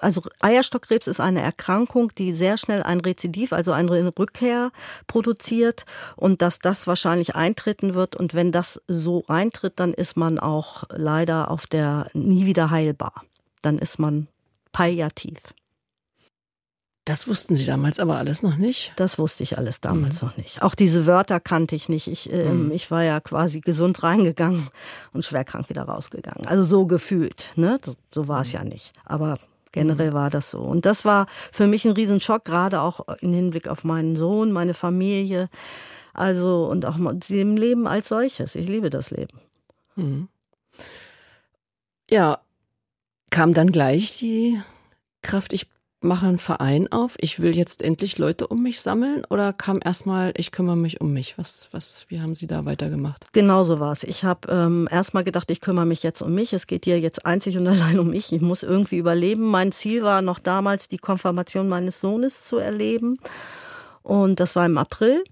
also 0.00 0.22
Eierstockkrebs 0.40 1.06
ist 1.06 1.20
eine 1.20 1.42
Erkrankung, 1.42 2.12
die 2.16 2.32
sehr 2.32 2.56
schnell 2.58 2.82
ein 2.82 3.00
Rezidiv, 3.00 3.52
also 3.52 3.72
eine 3.72 4.12
Rückkehr 4.18 4.72
produziert 5.06 5.84
und 6.16 6.42
dass 6.42 6.58
das 6.58 6.86
wahrscheinlich 6.86 7.36
eintreten 7.36 7.94
wird 7.94 8.16
und 8.16 8.34
wenn 8.34 8.52
das 8.52 8.80
so 8.88 9.24
eintritt, 9.28 9.74
dann 9.76 9.94
ist 9.94 10.16
man 10.16 10.38
auch 10.38 10.84
leider 10.90 11.50
auf 11.50 11.66
der 11.66 12.08
nie 12.14 12.46
wieder 12.46 12.70
heilbar. 12.70 13.24
Dann 13.62 13.78
ist 13.78 13.98
man 13.98 14.28
palliativ. 14.72 15.38
Das 17.08 17.26
wussten 17.26 17.54
Sie 17.54 17.64
damals 17.64 18.00
aber 18.00 18.18
alles 18.18 18.42
noch 18.42 18.56
nicht? 18.56 18.92
Das 18.96 19.18
wusste 19.18 19.42
ich 19.42 19.56
alles 19.56 19.80
damals 19.80 20.20
mhm. 20.20 20.28
noch 20.28 20.36
nicht. 20.36 20.60
Auch 20.60 20.74
diese 20.74 21.06
Wörter 21.06 21.40
kannte 21.40 21.74
ich 21.74 21.88
nicht. 21.88 22.06
Ich, 22.06 22.30
äh, 22.30 22.52
mhm. 22.52 22.70
ich 22.70 22.90
war 22.90 23.02
ja 23.02 23.18
quasi 23.20 23.62
gesund 23.62 24.02
reingegangen 24.02 24.68
und 25.14 25.24
schwerkrank 25.24 25.70
wieder 25.70 25.84
rausgegangen. 25.84 26.46
Also 26.46 26.64
so 26.64 26.84
gefühlt. 26.84 27.52
Ne? 27.56 27.80
So, 27.82 27.94
so 28.12 28.28
war 28.28 28.42
es 28.42 28.48
mhm. 28.48 28.54
ja 28.54 28.64
nicht. 28.64 28.92
Aber 29.06 29.38
generell 29.72 30.10
mhm. 30.10 30.14
war 30.14 30.28
das 30.28 30.50
so. 30.50 30.58
Und 30.58 30.84
das 30.84 31.06
war 31.06 31.28
für 31.50 31.66
mich 31.66 31.86
ein 31.86 31.92
Riesenschock, 31.92 32.44
gerade 32.44 32.82
auch 32.82 33.00
im 33.20 33.32
Hinblick 33.32 33.68
auf 33.68 33.84
meinen 33.84 34.14
Sohn, 34.14 34.52
meine 34.52 34.74
Familie. 34.74 35.48
Also 36.12 36.66
und 36.66 36.84
auch 36.84 36.96
dem 37.30 37.56
Leben 37.56 37.86
als 37.86 38.08
solches. 38.08 38.54
Ich 38.54 38.68
liebe 38.68 38.90
das 38.90 39.10
Leben. 39.10 39.40
Mhm. 39.96 40.28
Ja, 42.10 42.40
kam 43.30 43.54
dann 43.54 43.72
gleich 43.72 44.18
die 44.18 44.60
Kraft, 45.22 45.54
ich 45.54 45.68
mache 46.00 46.26
einen 46.26 46.38
Verein 46.38 46.90
auf, 46.92 47.16
ich 47.18 47.40
will 47.40 47.56
jetzt 47.56 47.82
endlich 47.82 48.18
Leute 48.18 48.46
um 48.46 48.62
mich 48.62 48.80
sammeln 48.80 49.24
oder 49.30 49.52
kam 49.52 49.80
erstmal, 49.84 50.32
ich 50.36 50.52
kümmere 50.52 50.76
mich 50.76 51.00
um 51.00 51.12
mich? 51.12 51.36
Was, 51.38 51.68
was, 51.72 52.06
wie 52.08 52.20
haben 52.20 52.34
Sie 52.34 52.46
da 52.46 52.64
weitergemacht? 52.64 53.26
Genau 53.32 53.64
so 53.64 53.80
war 53.80 53.92
es. 53.92 54.04
Ich 54.04 54.24
habe 54.24 54.50
ähm, 54.50 54.88
erstmal 54.90 55.24
gedacht, 55.24 55.50
ich 55.50 55.60
kümmere 55.60 55.86
mich 55.86 56.02
jetzt 56.02 56.22
um 56.22 56.34
mich. 56.34 56.52
Es 56.52 56.66
geht 56.66 56.84
hier 56.84 57.00
jetzt 57.00 57.26
einzig 57.26 57.56
und 57.56 57.66
allein 57.68 57.98
um 57.98 58.10
mich. 58.10 58.32
Ich 58.32 58.40
muss 58.40 58.62
irgendwie 58.62 58.98
überleben. 58.98 59.42
Mein 59.42 59.72
Ziel 59.72 60.02
war 60.02 60.22
noch 60.22 60.38
damals, 60.38 60.88
die 60.88 60.98
Konfirmation 60.98 61.68
meines 61.68 62.00
Sohnes 62.00 62.44
zu 62.44 62.58
erleben. 62.58 63.18
Und 64.02 64.40
das 64.40 64.56
war 64.56 64.66
im 64.66 64.78
April. 64.78 65.24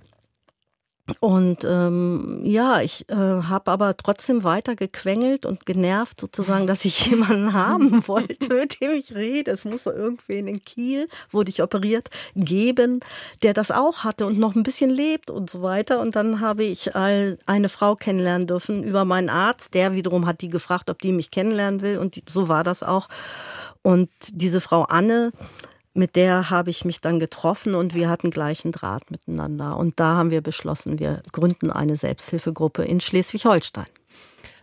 Und 1.20 1.64
ähm, 1.64 2.40
ja, 2.42 2.80
ich 2.80 3.08
äh, 3.08 3.14
habe 3.14 3.70
aber 3.70 3.96
trotzdem 3.96 4.42
weiter 4.42 4.75
gequengelt 4.75 5.46
und 5.46 5.64
genervt 5.64 6.20
sozusagen, 6.20 6.66
dass 6.66 6.84
ich 6.84 7.06
jemanden 7.10 7.52
haben 7.52 8.06
wollte, 8.08 8.54
mit 8.54 8.80
dem 8.80 8.90
ich 8.92 9.14
rede. 9.14 9.52
Es 9.52 9.64
muss 9.64 9.86
irgendwen 9.86 10.48
in 10.48 10.62
Kiel, 10.64 11.08
wurde 11.30 11.50
ich 11.50 11.62
operiert, 11.62 12.10
geben, 12.34 13.00
der 13.42 13.54
das 13.54 13.70
auch 13.70 14.02
hatte 14.02 14.26
und 14.26 14.38
noch 14.38 14.56
ein 14.56 14.64
bisschen 14.64 14.90
lebt 14.90 15.30
und 15.30 15.48
so 15.48 15.62
weiter. 15.62 16.00
Und 16.00 16.16
dann 16.16 16.40
habe 16.40 16.64
ich 16.64 16.96
all 16.96 17.38
eine 17.46 17.68
Frau 17.68 17.94
kennenlernen 17.94 18.48
dürfen 18.48 18.82
über 18.82 19.04
meinen 19.04 19.30
Arzt. 19.30 19.75
Der 19.75 19.92
wiederum 19.92 20.26
hat 20.26 20.40
die 20.40 20.50
gefragt, 20.50 20.90
ob 20.90 21.00
die 21.00 21.12
mich 21.12 21.30
kennenlernen 21.30 21.82
will. 21.82 21.98
Und 21.98 22.20
so 22.28 22.48
war 22.48 22.64
das 22.64 22.82
auch. 22.82 23.08
Und 23.82 24.10
diese 24.32 24.60
Frau 24.60 24.82
Anne, 24.82 25.30
mit 25.96 26.16
der 26.16 26.50
habe 26.50 26.70
ich 26.70 26.84
mich 26.84 27.00
dann 27.00 27.18
getroffen 27.18 27.74
und 27.74 27.94
wir 27.94 28.08
hatten 28.08 28.30
gleichen 28.30 28.72
Draht 28.72 29.10
miteinander. 29.10 29.76
Und 29.76 29.98
da 29.98 30.16
haben 30.16 30.30
wir 30.30 30.40
beschlossen, 30.40 30.98
wir 30.98 31.22
gründen 31.32 31.70
eine 31.70 31.96
Selbsthilfegruppe 31.96 32.84
in 32.84 33.00
Schleswig-Holstein. 33.00 33.86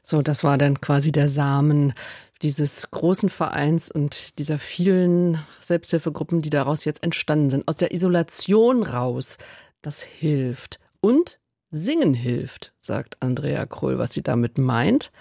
So, 0.04 0.22
das 0.22 0.44
war 0.44 0.58
dann 0.58 0.82
quasi 0.82 1.12
der 1.12 1.30
Samen 1.30 1.94
dieses 2.42 2.92
großen 2.92 3.30
Vereins 3.30 3.90
und 3.90 4.38
dieser 4.38 4.60
vielen 4.60 5.40
Selbsthilfegruppen, 5.62 6.42
die 6.42 6.50
daraus 6.50 6.84
jetzt 6.84 7.02
entstanden 7.02 7.50
sind. 7.50 7.68
Aus 7.68 7.78
der 7.78 7.94
Isolation 7.94 8.84
raus. 8.84 9.38
Das 9.82 10.02
hilft. 10.02 10.80
Und 11.00 11.40
Singen 11.72 12.14
hilft, 12.14 12.74
sagt 12.80 13.18
Andrea 13.22 13.66
Kroll. 13.66 13.98
Was 13.98 14.14
sie 14.14 14.22
damit 14.22 14.58
meint, 14.58 15.12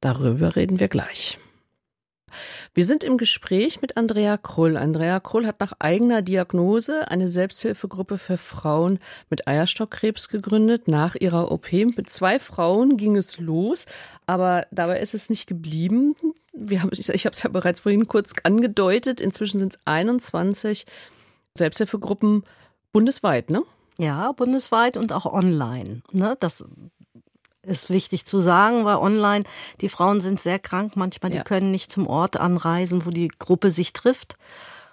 darüber 0.00 0.56
reden 0.56 0.78
wir 0.78 0.88
gleich. 0.88 1.38
Wir 2.78 2.84
sind 2.84 3.02
im 3.02 3.18
Gespräch 3.18 3.82
mit 3.82 3.96
Andrea 3.96 4.36
Krull. 4.36 4.76
Andrea 4.76 5.18
Krull 5.18 5.48
hat 5.48 5.58
nach 5.58 5.72
eigener 5.80 6.22
Diagnose 6.22 7.10
eine 7.10 7.26
Selbsthilfegruppe 7.26 8.18
für 8.18 8.36
Frauen 8.36 9.00
mit 9.30 9.48
Eierstockkrebs 9.48 10.28
gegründet. 10.28 10.86
Nach 10.86 11.16
ihrer 11.16 11.50
OP 11.50 11.72
mit 11.72 12.08
zwei 12.08 12.38
Frauen 12.38 12.96
ging 12.96 13.16
es 13.16 13.40
los, 13.40 13.86
aber 14.26 14.64
dabei 14.70 15.00
ist 15.00 15.12
es 15.12 15.28
nicht 15.28 15.48
geblieben. 15.48 16.14
Wir 16.52 16.82
haben, 16.82 16.90
ich 16.92 17.08
habe 17.26 17.34
es 17.34 17.42
ja 17.42 17.50
bereits 17.50 17.80
vorhin 17.80 18.06
kurz 18.06 18.32
angedeutet. 18.44 19.20
Inzwischen 19.20 19.58
sind 19.58 19.74
es 19.74 19.80
21 19.84 20.86
Selbsthilfegruppen 21.54 22.44
bundesweit, 22.92 23.50
ne? 23.50 23.64
Ja, 23.98 24.30
bundesweit 24.30 24.96
und 24.96 25.12
auch 25.12 25.26
online. 25.26 26.02
Ne? 26.12 26.36
Das 26.38 26.64
ist 27.68 27.90
wichtig 27.90 28.24
zu 28.26 28.40
sagen, 28.40 28.84
weil 28.84 28.96
online 28.96 29.44
die 29.80 29.88
Frauen 29.88 30.20
sind 30.20 30.40
sehr 30.40 30.58
krank, 30.58 30.96
manchmal 30.96 31.32
ja. 31.32 31.38
die 31.38 31.44
können 31.44 31.70
nicht 31.70 31.92
zum 31.92 32.06
Ort 32.06 32.38
anreisen, 32.38 33.06
wo 33.06 33.10
die 33.10 33.28
Gruppe 33.28 33.70
sich 33.70 33.92
trifft. 33.92 34.36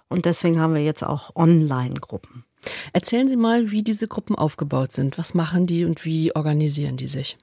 Und 0.07 0.25
deswegen 0.25 0.59
haben 0.59 0.75
wir 0.75 0.83
jetzt 0.83 1.03
auch 1.03 1.35
Online-Gruppen. 1.35 2.45
Erzählen 2.93 3.27
Sie 3.27 3.35
mal, 3.35 3.71
wie 3.71 3.83
diese 3.83 4.07
Gruppen 4.07 4.35
aufgebaut 4.35 4.91
sind. 4.91 5.17
Was 5.17 5.33
machen 5.33 5.67
die 5.67 5.85
und 5.85 6.05
wie 6.05 6.35
organisieren 6.35 6.97
die 6.97 7.07
sich? 7.07 7.37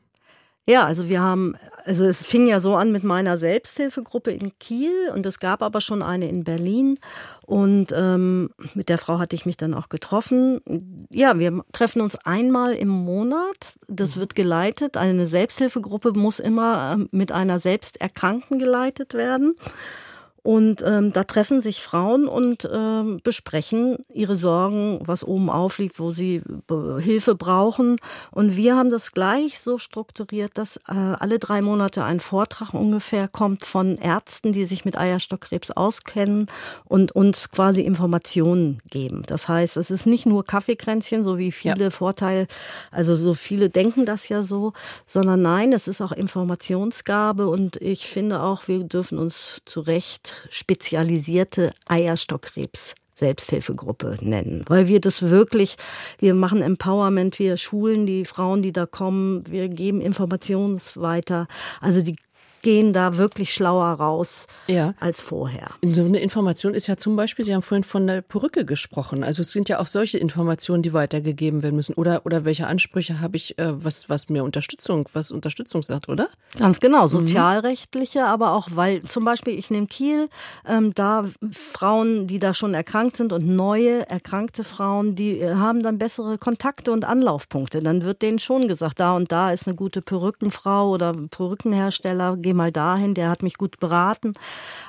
Ja, 0.64 0.84
also 0.84 1.08
wir 1.08 1.20
haben, 1.20 1.56
also 1.84 2.04
es 2.04 2.24
fing 2.24 2.46
ja 2.46 2.60
so 2.60 2.76
an 2.76 2.92
mit 2.92 3.02
meiner 3.02 3.36
Selbsthilfegruppe 3.36 4.30
in 4.30 4.56
Kiel 4.60 5.10
und 5.12 5.26
es 5.26 5.40
gab 5.40 5.60
aber 5.60 5.80
schon 5.80 6.02
eine 6.02 6.28
in 6.28 6.44
Berlin 6.44 6.98
und 7.44 7.92
ähm, 7.92 8.50
mit 8.74 8.88
der 8.88 8.98
Frau 8.98 9.18
hatte 9.18 9.34
ich 9.34 9.44
mich 9.44 9.56
dann 9.56 9.74
auch 9.74 9.88
getroffen. 9.88 10.60
Ja, 11.12 11.36
wir 11.40 11.64
treffen 11.72 12.00
uns 12.00 12.16
einmal 12.24 12.74
im 12.74 12.88
Monat. 12.88 13.76
Das 13.88 14.16
wird 14.16 14.36
geleitet. 14.36 14.96
Eine 14.96 15.26
Selbsthilfegruppe 15.26 16.12
muss 16.12 16.38
immer 16.38 16.92
ähm, 16.94 17.08
mit 17.10 17.32
einer 17.32 17.58
Selbsterkrankten 17.58 18.60
geleitet 18.60 19.14
werden. 19.14 19.56
Und 20.42 20.82
ähm, 20.84 21.12
da 21.12 21.22
treffen 21.22 21.62
sich 21.62 21.82
Frauen 21.82 22.26
und 22.26 22.68
ähm, 22.72 23.20
besprechen 23.22 23.98
ihre 24.12 24.34
Sorgen, 24.34 24.98
was 25.04 25.22
oben 25.22 25.48
aufliegt, 25.48 26.00
wo 26.00 26.10
sie 26.10 26.42
äh, 26.68 27.00
Hilfe 27.00 27.36
brauchen. 27.36 27.96
Und 28.32 28.56
wir 28.56 28.74
haben 28.74 28.90
das 28.90 29.12
gleich 29.12 29.60
so 29.60 29.78
strukturiert, 29.78 30.58
dass 30.58 30.78
äh, 30.88 30.94
alle 30.94 31.38
drei 31.38 31.62
Monate 31.62 32.02
ein 32.02 32.18
Vortrag 32.18 32.74
ungefähr 32.74 33.28
kommt 33.28 33.64
von 33.64 33.98
Ärzten, 33.98 34.52
die 34.52 34.64
sich 34.64 34.84
mit 34.84 34.98
Eierstockkrebs 34.98 35.70
auskennen 35.70 36.48
und 36.84 37.12
uns 37.12 37.50
quasi 37.52 37.82
Informationen 37.82 38.78
geben. 38.90 39.22
Das 39.26 39.46
heißt, 39.46 39.76
es 39.76 39.92
ist 39.92 40.06
nicht 40.06 40.26
nur 40.26 40.44
Kaffeekränzchen, 40.44 41.22
so 41.22 41.38
wie 41.38 41.52
viele 41.52 41.84
ja. 41.84 41.90
Vorteile, 41.90 42.48
also 42.90 43.14
so 43.14 43.34
viele 43.34 43.70
denken 43.70 44.06
das 44.06 44.28
ja 44.28 44.42
so, 44.42 44.72
sondern 45.06 45.40
nein, 45.42 45.72
es 45.72 45.86
ist 45.86 46.00
auch 46.00 46.12
Informationsgabe 46.12 47.46
und 47.46 47.76
ich 47.76 48.08
finde 48.08 48.42
auch, 48.42 48.66
wir 48.66 48.82
dürfen 48.82 49.18
uns 49.18 49.62
zu 49.66 49.80
Recht 49.80 50.31
spezialisierte 50.50 51.72
Eierstockkrebs 51.86 52.94
Selbsthilfegruppe 53.14 54.16
nennen, 54.20 54.64
weil 54.68 54.88
wir 54.88 55.00
das 55.00 55.22
wirklich, 55.22 55.76
wir 56.18 56.34
machen 56.34 56.62
Empowerment, 56.62 57.38
wir 57.38 57.56
schulen 57.56 58.06
die 58.06 58.24
Frauen, 58.24 58.62
die 58.62 58.72
da 58.72 58.86
kommen, 58.86 59.44
wir 59.46 59.68
geben 59.68 60.00
Informations 60.00 60.96
weiter. 60.96 61.46
Also 61.80 62.02
die 62.02 62.16
gehen 62.62 62.92
da 62.92 63.16
wirklich 63.16 63.52
schlauer 63.52 63.86
raus 63.86 64.46
ja. 64.66 64.94
als 64.98 65.20
vorher. 65.20 65.70
So 65.82 66.04
eine 66.04 66.20
Information 66.20 66.74
ist 66.74 66.86
ja 66.86 66.96
zum 66.96 67.16
Beispiel, 67.16 67.44
Sie 67.44 67.54
haben 67.54 67.62
vorhin 67.62 67.84
von 67.84 68.06
der 68.06 68.22
Perücke 68.22 68.64
gesprochen. 68.64 69.24
Also 69.24 69.42
es 69.42 69.50
sind 69.50 69.68
ja 69.68 69.78
auch 69.80 69.86
solche 69.86 70.18
Informationen, 70.18 70.82
die 70.82 70.92
weitergegeben 70.92 71.62
werden 71.62 71.76
müssen. 71.76 71.94
Oder, 71.94 72.24
oder 72.24 72.44
welche 72.44 72.66
Ansprüche 72.66 73.20
habe 73.20 73.36
ich, 73.36 73.58
äh, 73.58 73.84
was, 73.84 74.08
was 74.08 74.28
mir 74.28 74.44
Unterstützung, 74.44 75.08
was 75.12 75.30
Unterstützung 75.30 75.82
sagt, 75.82 76.08
oder? 76.08 76.28
Ganz 76.58 76.80
genau, 76.80 77.04
mhm. 77.04 77.10
sozialrechtliche, 77.10 78.20
mhm. 78.20 78.26
aber 78.26 78.52
auch, 78.52 78.68
weil 78.72 79.02
zum 79.02 79.24
Beispiel 79.24 79.58
ich 79.58 79.70
nehme 79.70 79.86
Kiel, 79.86 80.28
ähm, 80.66 80.94
da 80.94 81.24
Frauen, 81.52 82.26
die 82.26 82.38
da 82.38 82.54
schon 82.54 82.74
erkrankt 82.74 83.16
sind 83.16 83.32
und 83.32 83.46
neue 83.46 84.08
erkrankte 84.08 84.64
Frauen, 84.64 85.14
die 85.14 85.40
äh, 85.40 85.54
haben 85.54 85.82
dann 85.82 85.98
bessere 85.98 86.38
Kontakte 86.38 86.92
und 86.92 87.04
Anlaufpunkte. 87.04 87.82
Dann 87.82 88.02
wird 88.02 88.22
denen 88.22 88.38
schon 88.38 88.68
gesagt, 88.68 89.00
da 89.00 89.16
und 89.16 89.32
da 89.32 89.52
ist 89.52 89.66
eine 89.66 89.76
gute 89.76 90.02
Perückenfrau 90.02 90.90
oder 90.90 91.12
Perückenhersteller, 91.12 92.36
geh 92.52 92.56
mal 92.56 92.70
dahin, 92.70 93.14
der 93.14 93.30
hat 93.30 93.42
mich 93.42 93.56
gut 93.56 93.80
beraten. 93.80 94.34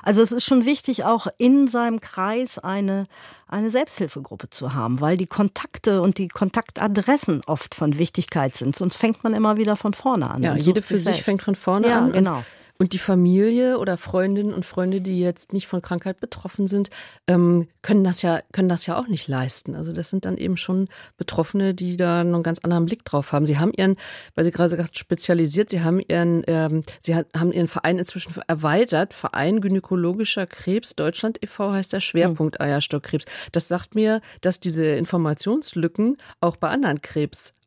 Also 0.02 0.20
es 0.22 0.32
ist 0.32 0.44
schon 0.44 0.66
wichtig, 0.66 1.04
auch 1.04 1.26
in 1.38 1.66
seinem 1.66 2.00
Kreis 2.00 2.58
eine, 2.58 3.06
eine 3.48 3.70
Selbsthilfegruppe 3.70 4.50
zu 4.50 4.74
haben, 4.74 5.00
weil 5.00 5.16
die 5.16 5.26
Kontakte 5.26 6.02
und 6.02 6.18
die 6.18 6.28
Kontaktadressen 6.28 7.40
oft 7.46 7.74
von 7.74 7.96
Wichtigkeit 7.96 8.54
sind. 8.54 8.76
Sonst 8.76 8.96
fängt 8.96 9.24
man 9.24 9.32
immer 9.32 9.56
wieder 9.56 9.76
von 9.76 9.94
vorne 9.94 10.28
an. 10.30 10.42
Ja, 10.42 10.56
jede 10.56 10.82
für 10.82 10.96
sich 10.96 11.04
selbst. 11.04 11.22
fängt 11.22 11.42
von 11.42 11.54
vorne 11.54 11.88
ja, 11.88 11.98
an. 11.98 12.12
Genau. 12.12 12.44
Und 12.76 12.92
die 12.92 12.98
Familie 12.98 13.78
oder 13.78 13.96
Freundinnen 13.96 14.52
und 14.52 14.66
Freunde, 14.66 15.00
die 15.00 15.20
jetzt 15.20 15.52
nicht 15.52 15.68
von 15.68 15.80
Krankheit 15.80 16.18
betroffen 16.18 16.66
sind, 16.66 16.90
ähm, 17.28 17.68
können 17.82 18.02
das 18.02 18.22
ja 18.22 18.40
können 18.52 18.68
das 18.68 18.86
ja 18.86 18.98
auch 18.98 19.06
nicht 19.06 19.28
leisten. 19.28 19.76
Also 19.76 19.92
das 19.92 20.10
sind 20.10 20.24
dann 20.24 20.36
eben 20.36 20.56
schon 20.56 20.88
Betroffene, 21.16 21.74
die 21.74 21.96
da 21.96 22.24
noch 22.24 22.34
einen 22.34 22.42
ganz 22.42 22.58
anderen 22.60 22.86
Blick 22.86 23.04
drauf 23.04 23.32
haben. 23.32 23.46
Sie 23.46 23.58
haben 23.58 23.72
ihren, 23.76 23.96
weil 24.34 24.44
Sie 24.44 24.50
gerade 24.50 24.70
gesagt 24.70 24.98
spezialisiert, 24.98 25.70
Sie 25.70 25.82
haben 25.82 26.00
ihren, 26.00 26.42
ähm, 26.48 26.82
Sie 27.00 27.14
haben 27.14 27.52
ihren 27.52 27.68
Verein 27.68 27.98
inzwischen 27.98 28.34
erweitert. 28.48 29.14
Verein 29.14 29.60
Gynäkologischer 29.60 30.46
Krebs 30.46 30.96
Deutschland 30.96 31.38
e.V. 31.42 31.70
heißt 31.70 31.92
der 31.92 32.00
Schwerpunkt 32.00 32.60
Eierstockkrebs. 32.60 33.24
Das 33.52 33.68
sagt 33.68 33.94
mir, 33.94 34.20
dass 34.40 34.58
diese 34.58 34.84
Informationslücken 34.84 36.16
auch 36.40 36.56
bei 36.56 36.70
anderen 36.70 37.00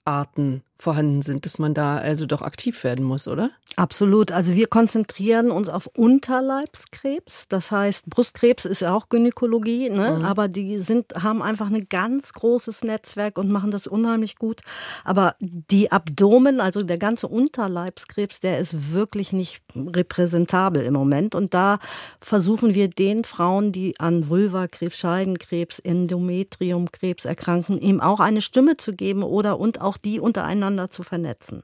Krebsarten 0.07 0.63
vorhanden 0.79 1.23
sind, 1.23 1.45
dass 1.45 1.57
man 1.57 1.73
da 1.73 1.97
also 1.97 2.25
doch 2.25 2.41
aktiv 2.41 2.83
werden 2.83 3.03
muss, 3.03 3.27
oder? 3.27 3.49
Absolut. 3.75 4.31
Also 4.31 4.53
wir 4.53 4.67
konzentrieren 4.67 5.49
uns 5.49 5.69
auf 5.69 5.87
Unterleibskrebs. 5.87 7.47
Das 7.47 7.71
heißt, 7.71 8.05
Brustkrebs 8.07 8.65
ist 8.65 8.81
ja 8.81 8.93
auch 8.93 9.09
Gynäkologie, 9.09 9.89
ne? 9.89 10.17
Mhm. 10.19 10.25
aber 10.25 10.47
die 10.47 10.79
sind, 10.79 11.13
haben 11.15 11.41
einfach 11.41 11.67
ein 11.67 11.87
ganz 11.89 12.33
großes 12.33 12.83
Netzwerk 12.83 13.39
und 13.39 13.49
machen 13.49 13.71
das 13.71 13.87
unheimlich 13.87 14.37
gut. 14.37 14.61
Aber 15.03 15.35
die 15.39 15.91
Abdomen, 15.91 16.61
also 16.61 16.83
der 16.83 16.99
ganze 16.99 17.27
Unterleibskrebs, 17.27 18.39
der 18.39 18.59
ist 18.59 18.93
wirklich 18.93 19.33
nicht 19.33 19.63
repräsentabel 19.75 20.83
im 20.83 20.93
Moment. 20.93 21.33
Und 21.33 21.55
da 21.55 21.79
versuchen 22.21 22.75
wir 22.75 22.87
den 22.87 23.23
Frauen, 23.23 23.71
die 23.71 23.99
an 23.99 24.29
Vulvakrebs, 24.29 24.99
Scheidenkrebs, 24.99 25.79
Endometriumkrebs 25.79 27.25
erkranken, 27.25 27.79
eben 27.79 27.99
auch 27.99 28.19
eine 28.19 28.41
Stimme 28.41 28.77
zu 28.77 28.93
geben 28.93 29.23
oder 29.23 29.59
und 29.59 29.81
auch 29.81 29.96
die 29.97 30.19
untereinander 30.19 30.89
zu 30.89 31.03
vernetzen. 31.03 31.63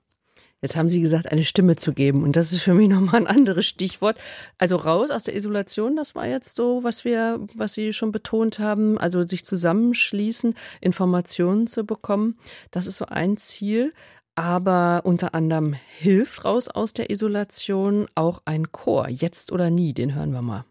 Jetzt 0.64 0.78
haben 0.78 0.88
Sie 0.88 1.02
gesagt, 1.02 1.30
eine 1.30 1.44
Stimme 1.44 1.76
zu 1.76 1.92
geben. 1.92 2.24
Und 2.24 2.38
das 2.38 2.54
ist 2.54 2.62
für 2.62 2.74
mich 2.74 2.88
nochmal 2.90 3.16
ein 3.18 3.28
anderes 3.28 3.66
Stichwort. 3.66 4.18
Also 4.58 4.78
raus 4.78 5.12
aus 5.12 5.26
der 5.26 5.36
Isolation, 5.36 5.98
das 5.98 6.16
war 6.16 6.26
jetzt 6.26 6.56
so, 6.56 6.84
was 6.86 7.04
wir, 7.04 7.46
was 7.56 7.74
Sie 7.74 7.92
schon 7.92 8.14
betont 8.14 8.60
haben. 8.60 8.98
Also 8.98 9.28
sich 9.28 9.44
zusammenschließen, 9.44 10.56
Informationen 10.80 11.68
zu 11.68 11.86
bekommen. 11.86 12.38
Das 12.72 12.88
ist 12.88 12.96
so 12.96 13.06
ein 13.06 13.36
Ziel. 13.36 13.94
Aber 14.36 15.02
unter 15.04 15.36
anderem 15.36 15.74
hilft 15.74 16.44
raus 16.44 16.68
aus 16.68 16.94
der 16.94 17.12
Isolation 17.12 18.08
auch 18.16 18.42
ein 18.46 18.72
Chor. 18.72 19.08
Jetzt 19.10 19.52
oder 19.52 19.70
nie, 19.70 19.94
den 19.94 20.16
hören 20.16 20.32
wir 20.32 20.42
mal. 20.42 20.64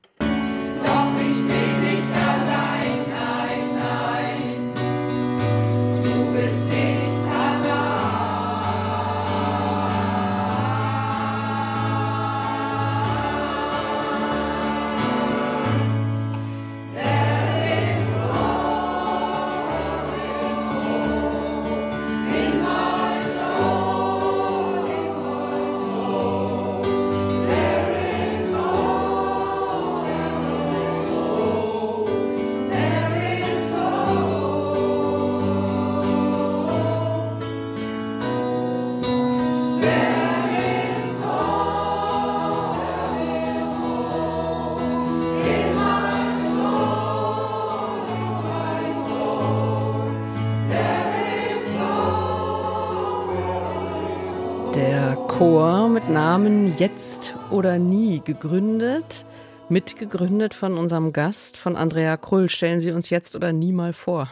Namen 56.32 56.78
Jetzt 56.78 57.34
oder 57.50 57.78
Nie 57.78 58.22
gegründet, 58.24 59.26
mitgegründet 59.68 60.54
von 60.54 60.78
unserem 60.78 61.12
Gast, 61.12 61.58
von 61.58 61.76
Andrea 61.76 62.16
Krull. 62.16 62.48
Stellen 62.48 62.80
Sie 62.80 62.90
uns 62.90 63.10
jetzt 63.10 63.36
oder 63.36 63.52
nie 63.52 63.74
mal 63.74 63.92
vor. 63.92 64.30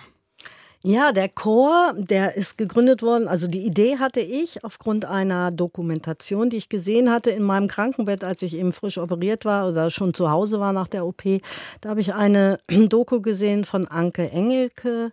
Ja, 0.83 1.13
der 1.13 1.29
Chor, 1.29 1.93
der 1.95 2.37
ist 2.37 2.57
gegründet 2.57 3.03
worden. 3.03 3.29
Also 3.29 3.49
die 3.49 3.67
Idee 3.67 3.99
hatte 3.99 4.21
ich 4.21 4.65
aufgrund 4.65 5.05
einer 5.05 5.51
Dokumentation, 5.51 6.49
die 6.49 6.57
ich 6.57 6.71
gesehen 6.71 7.11
hatte 7.11 7.33
in 7.33 7.43
meinem 7.43 7.69
Krankenbett, 7.69 8.25
als 8.25 8.41
ich 8.41 8.57
eben 8.57 8.73
frisch 8.73 8.97
operiert 8.97 9.45
war 9.45 9.69
oder 9.69 9.91
schon 9.91 10.15
zu 10.15 10.31
Hause 10.31 10.59
war 10.59 10.73
nach 10.73 10.89
der 10.89 11.05
OP. 11.05 11.23
Da 11.83 11.91
habe 11.91 12.01
ich 12.01 12.15
eine 12.15 12.61
Doku 12.69 13.21
gesehen 13.21 13.67
von 13.67 13.87
Anke 13.87 14.31
Engelke, 14.31 15.13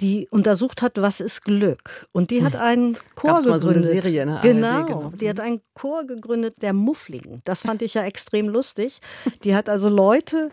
die 0.00 0.28
untersucht 0.30 0.82
hat, 0.82 1.00
was 1.00 1.20
ist 1.20 1.42
Glück. 1.44 2.08
Und 2.12 2.30
die 2.30 2.44
hat 2.44 2.54
hm. 2.54 2.60
einen 2.60 2.96
Chor 3.14 3.30
Gab's 3.32 3.44
gegründet. 3.44 3.50
Mal 3.50 3.58
so 3.58 3.68
eine 3.68 3.82
Serie 3.82 4.22
in 4.22 4.28
der 4.28 4.40
genau, 4.40 4.84
genau, 4.84 5.12
die 5.14 5.28
hat 5.28 5.40
einen 5.40 5.60
Chor 5.74 6.04
gegründet, 6.04 6.54
der 6.62 6.72
Muffligen. 6.72 7.42
Das 7.44 7.62
fand 7.62 7.82
ich 7.82 7.94
ja 7.94 8.04
extrem 8.04 8.48
lustig. 8.48 9.00
Die 9.44 9.54
hat 9.54 9.68
also 9.68 9.88
Leute 9.88 10.50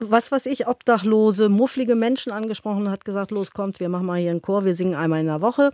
was 0.00 0.32
weiß 0.32 0.46
ich, 0.46 0.66
obdachlose, 0.66 1.48
mufflige 1.50 1.94
Menschen 1.94 2.32
angesprochen 2.32 2.86
und 2.86 2.90
hat 2.90 3.04
gesagt, 3.04 3.30
los 3.30 3.50
kommt, 3.50 3.80
wir 3.80 3.90
machen 3.90 4.06
mal 4.06 4.18
hier 4.18 4.30
einen 4.30 4.42
Chor, 4.42 4.64
wir 4.64 4.74
singen 4.74 4.94
einmal 4.94 5.20
in 5.20 5.26
der 5.26 5.42
Woche 5.42 5.72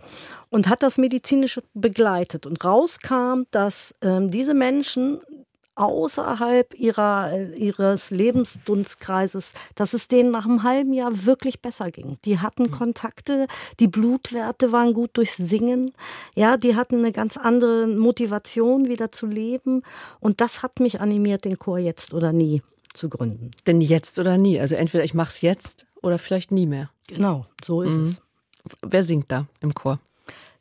und 0.49 0.67
hat 0.67 0.83
das 0.83 0.97
medizinisch 0.97 1.61
begleitet. 1.73 2.45
Und 2.45 2.63
rauskam, 2.63 3.43
dass 3.51 3.95
ähm, 4.01 4.29
diese 4.29 4.53
Menschen 4.53 5.21
außerhalb 5.77 6.73
ihrer, 6.73 7.31
äh, 7.31 7.55
ihres 7.55 8.11
Lebensdunstkreises, 8.11 9.53
dass 9.75 9.93
es 9.93 10.07
denen 10.07 10.31
nach 10.31 10.45
einem 10.45 10.63
halben 10.63 10.93
Jahr 10.93 11.25
wirklich 11.25 11.61
besser 11.61 11.91
ging. 11.91 12.17
Die 12.25 12.39
hatten 12.39 12.63
mhm. 12.63 12.71
Kontakte, 12.71 13.47
die 13.79 13.87
Blutwerte 13.87 14.71
waren 14.71 14.93
gut 14.93 15.11
durchs 15.13 15.37
Singen, 15.37 15.93
ja, 16.35 16.57
die 16.57 16.75
hatten 16.75 16.97
eine 16.97 17.11
ganz 17.11 17.37
andere 17.37 17.87
Motivation 17.87 18.87
wieder 18.87 19.11
zu 19.11 19.25
leben 19.27 19.83
und 20.19 20.41
das 20.41 20.63
hat 20.63 20.79
mich 20.79 20.99
animiert, 20.99 21.45
den 21.45 21.59
Chor 21.59 21.79
jetzt 21.79 22.13
oder 22.13 22.33
nie 22.33 22.61
zu 22.93 23.09
gründen. 23.09 23.51
Denn 23.65 23.81
jetzt 23.81 24.19
oder 24.19 24.37
nie. 24.37 24.59
Also 24.59 24.75
entweder 24.75 25.03
ich 25.03 25.13
mache 25.13 25.29
es 25.29 25.41
jetzt 25.41 25.85
oder 26.01 26.19
vielleicht 26.19 26.51
nie 26.51 26.65
mehr. 26.65 26.89
Genau, 27.07 27.45
so 27.63 27.83
ist 27.83 27.95
mhm. 27.95 28.07
es. 28.07 28.77
Wer 28.81 29.03
singt 29.03 29.31
da 29.31 29.47
im 29.61 29.73
Chor? 29.73 29.99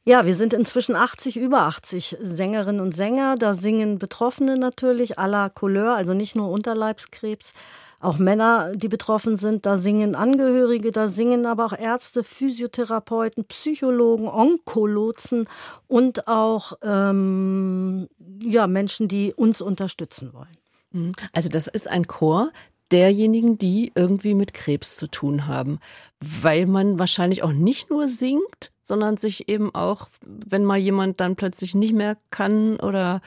Ja, 0.08 0.24
wir 0.24 0.36
sind 0.36 0.52
inzwischen 0.52 0.94
80, 0.94 1.36
über 1.36 1.62
80 1.62 2.16
Sängerinnen 2.22 2.80
und 2.80 2.94
Sänger. 2.94 3.34
Da 3.36 3.54
singen 3.54 3.98
Betroffene 3.98 4.56
natürlich 4.56 5.18
aller 5.18 5.50
Couleur, 5.50 5.96
also 5.96 6.14
nicht 6.14 6.36
nur 6.36 6.48
Unterleibskrebs, 6.48 7.52
auch 7.98 8.16
Männer, 8.16 8.70
die 8.76 8.86
betroffen 8.86 9.36
sind. 9.36 9.66
Da 9.66 9.78
singen 9.78 10.14
Angehörige, 10.14 10.92
da 10.92 11.08
singen 11.08 11.44
aber 11.44 11.66
auch 11.66 11.76
Ärzte, 11.76 12.22
Physiotherapeuten, 12.22 13.46
Psychologen, 13.46 14.28
Onkolotsen 14.28 15.48
und 15.88 16.28
auch 16.28 16.74
ähm, 16.82 18.08
ja, 18.40 18.68
Menschen, 18.68 19.08
die 19.08 19.34
uns 19.34 19.60
unterstützen 19.60 20.32
wollen. 20.32 20.56
Mhm. 20.92 21.12
Also 21.32 21.48
das 21.48 21.66
ist 21.66 21.88
ein 21.88 22.06
Chor 22.06 22.52
derjenigen, 22.92 23.58
die 23.58 23.92
irgendwie 23.94 24.34
mit 24.34 24.54
Krebs 24.54 24.96
zu 24.96 25.08
tun 25.08 25.46
haben, 25.46 25.78
weil 26.20 26.66
man 26.66 26.98
wahrscheinlich 26.98 27.42
auch 27.42 27.52
nicht 27.52 27.90
nur 27.90 28.08
singt, 28.08 28.72
sondern 28.82 29.16
sich 29.16 29.48
eben 29.48 29.74
auch, 29.74 30.08
wenn 30.24 30.64
mal 30.64 30.78
jemand 30.78 31.20
dann 31.20 31.36
plötzlich 31.36 31.74
nicht 31.74 31.92
mehr 31.92 32.16
kann 32.30 32.78
oder 32.78 33.20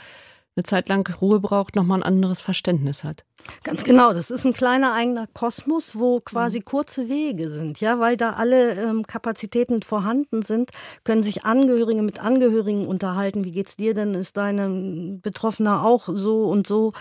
eine 0.55 0.63
Zeit 0.63 0.89
lang 0.89 1.07
Ruhe 1.21 1.39
braucht, 1.39 1.75
nochmal 1.75 1.99
ein 1.99 2.03
anderes 2.03 2.41
Verständnis 2.41 3.03
hat. 3.03 3.23
Ganz 3.63 3.83
genau, 3.83 4.13
das 4.13 4.29
ist 4.29 4.45
ein 4.45 4.53
kleiner 4.53 4.93
eigener 4.93 5.27
Kosmos, 5.27 5.97
wo 5.97 6.19
quasi 6.19 6.59
mhm. 6.59 6.65
kurze 6.65 7.09
Wege 7.09 7.49
sind, 7.49 7.79
ja, 7.79 7.99
weil 7.99 8.17
da 8.17 8.33
alle 8.33 8.73
ähm, 8.73 9.07
Kapazitäten 9.07 9.81
vorhanden 9.81 10.41
sind, 10.41 10.71
können 11.03 11.23
sich 11.23 11.45
Angehörige 11.45 12.01
mit 12.01 12.19
Angehörigen 12.19 12.87
unterhalten. 12.87 13.45
Wie 13.45 13.51
geht's 13.51 13.77
dir 13.77 13.93
denn? 13.93 14.13
Ist 14.13 14.37
deine 14.37 15.19
Betroffene 15.21 15.81
auch 15.81 16.09
so 16.11 16.49
und 16.49 16.67
so? 16.67 16.93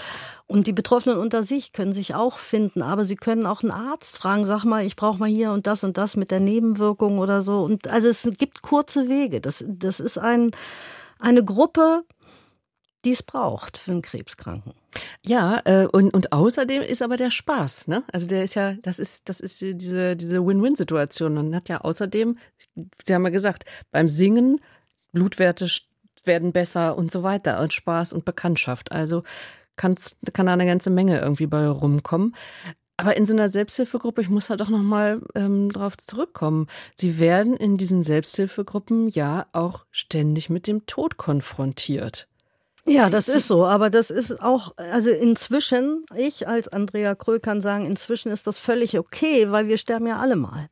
Und 0.47 0.67
die 0.67 0.73
Betroffenen 0.73 1.19
unter 1.19 1.43
sich 1.43 1.73
können 1.73 1.93
sich 1.93 2.15
auch 2.15 2.39
finden, 2.39 2.83
aber 2.83 3.05
sie 3.05 3.17
können 3.17 3.47
auch 3.47 3.63
einen 3.63 3.73
Arzt 3.73 4.17
fragen, 4.17 4.47
sag 4.47 4.65
mal, 4.65 4.85
ich 4.85 4.97
brauche 4.97 5.19
mal 5.19 5.29
hier 5.29 5.53
und 5.53 5.67
das 5.67 5.85
und 5.85 5.99
das 5.99 6.17
mit 6.17 6.31
der 6.31 6.41
Nebenwirkung 6.41 7.19
oder 7.19 7.43
so. 7.43 7.63
Und 7.63 7.89
also 7.89 8.09
es 8.09 8.29
gibt 8.39 8.63
kurze 8.63 9.09
Wege. 9.09 9.41
Das, 9.41 9.65
das 9.69 10.01
ist 10.01 10.19
ein, 10.19 10.53
eine 11.19 11.45
Gruppe, 11.45 12.05
die 13.05 13.13
es 13.13 13.23
braucht 13.23 13.79
für 13.79 13.93
einen 13.93 14.03
Krebskranken. 14.03 14.75
Ja, 15.25 15.61
äh, 15.65 15.87
und, 15.87 16.13
und 16.13 16.33
außerdem 16.33 16.83
ist 16.83 17.03
aber 17.03 17.17
der 17.17 17.31
Spaß, 17.31 17.89
ne? 17.89 18.03
Also 18.13 18.27
der 18.27 18.43
ist 18.43 18.55
ja, 18.55 18.75
das 18.83 18.99
ist, 18.99 19.29
das 19.29 19.41
ist 19.41 19.61
diese, 19.61 20.17
diese 20.17 20.45
Win-Win-Situation. 20.45 21.35
Man 21.35 21.55
hat 21.55 21.69
ja 21.69 21.81
außerdem, 21.81 22.39
Sie 23.05 23.15
haben 23.15 23.25
ja 23.25 23.31
gesagt, 23.31 23.65
beim 23.91 24.09
Singen 24.09 24.61
Blutwerte 25.13 25.69
werden 26.25 26.53
besser 26.53 26.97
und 26.97 27.11
so 27.11 27.23
weiter 27.23 27.61
und 27.61 27.73
Spaß 27.73 28.13
und 28.13 28.25
Bekanntschaft. 28.25 28.93
Also 28.93 29.23
kann's, 29.77 30.17
kann 30.33 30.47
da 30.47 30.53
eine 30.53 30.67
ganze 30.67 30.91
Menge 30.91 31.21
irgendwie 31.21 31.47
bei 31.47 31.67
rumkommen. 31.67 32.35
Aber 32.97 33.17
in 33.17 33.25
so 33.27 33.33
einer 33.33 33.49
Selbsthilfegruppe, 33.49 34.21
ich 34.21 34.29
muss 34.29 34.49
da 34.49 34.57
doch 34.57 34.69
nochmal 34.69 35.23
ähm, 35.37 35.71
drauf 35.71 35.97
zurückkommen. 35.97 36.67
Sie 36.97 37.21
werden 37.21 37.57
in 37.57 37.77
diesen 37.77 38.03
Selbsthilfegruppen 38.03 39.09
ja 39.09 39.47
auch 39.53 39.87
ständig 39.93 40.51
mit 40.51 40.67
dem 40.67 40.85
Tod 40.87 41.17
konfrontiert. 41.17 42.29
Ja, 42.89 43.11
das 43.11 43.29
ist 43.29 43.47
so, 43.47 43.67
aber 43.67 43.91
das 43.91 44.11
ist 44.11 44.41
auch, 44.43 44.77
also 44.77 45.11
inzwischen, 45.11 46.05
ich 46.17 46.49
als 46.49 46.69
Andrea 46.69 47.15
Kröll 47.15 47.41
kann 47.41 47.61
sagen, 47.61 47.87
inzwischen 47.87 48.31
ist 48.31 48.47
das 48.47 48.59
völlig 48.59 48.99
okay, 48.99 49.51
weil 49.51 49.69
wir 49.69 49.79
sterben 49.79 50.07
ja 50.07 50.19
alle 50.19 50.37
mal. 50.37 50.69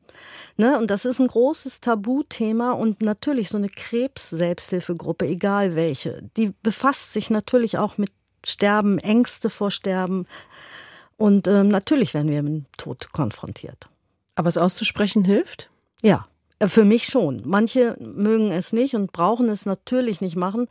Ne? 0.57 0.77
Und 0.79 0.89
das 0.89 1.05
ist 1.05 1.19
ein 1.19 1.27
großes 1.27 1.81
Tabuthema 1.81 2.71
und 2.71 3.01
natürlich 3.01 3.49
so 3.49 3.57
eine 3.57 3.69
Krebs-Selbsthilfegruppe, 3.69 5.27
egal 5.27 5.75
welche, 5.75 6.23
die 6.35 6.53
befasst 6.63 7.13
sich 7.13 7.29
natürlich 7.29 7.77
auch 7.77 7.97
mit 7.97 8.11
Sterben, 8.43 8.97
Ängste 8.97 9.49
vor 9.49 9.71
Sterben 9.71 10.25
und 11.17 11.47
ähm, 11.47 11.67
natürlich 11.67 12.13
werden 12.13 12.31
wir 12.31 12.41
mit 12.43 12.53
dem 12.53 12.65
Tod 12.77 13.11
konfrontiert. 13.11 13.89
Aber 14.35 14.49
es 14.49 14.57
auszusprechen 14.57 15.23
hilft? 15.23 15.69
Ja. 16.01 16.27
Äh, 16.59 16.67
für 16.67 16.85
mich 16.85 17.05
schon. 17.05 17.41
Manche 17.45 17.95
mögen 17.99 18.51
es 18.51 18.73
nicht 18.73 18.95
und 18.95 19.11
brauchen 19.11 19.49
es 19.49 19.65
natürlich 19.65 20.21
nicht 20.21 20.35
machen. 20.35 20.67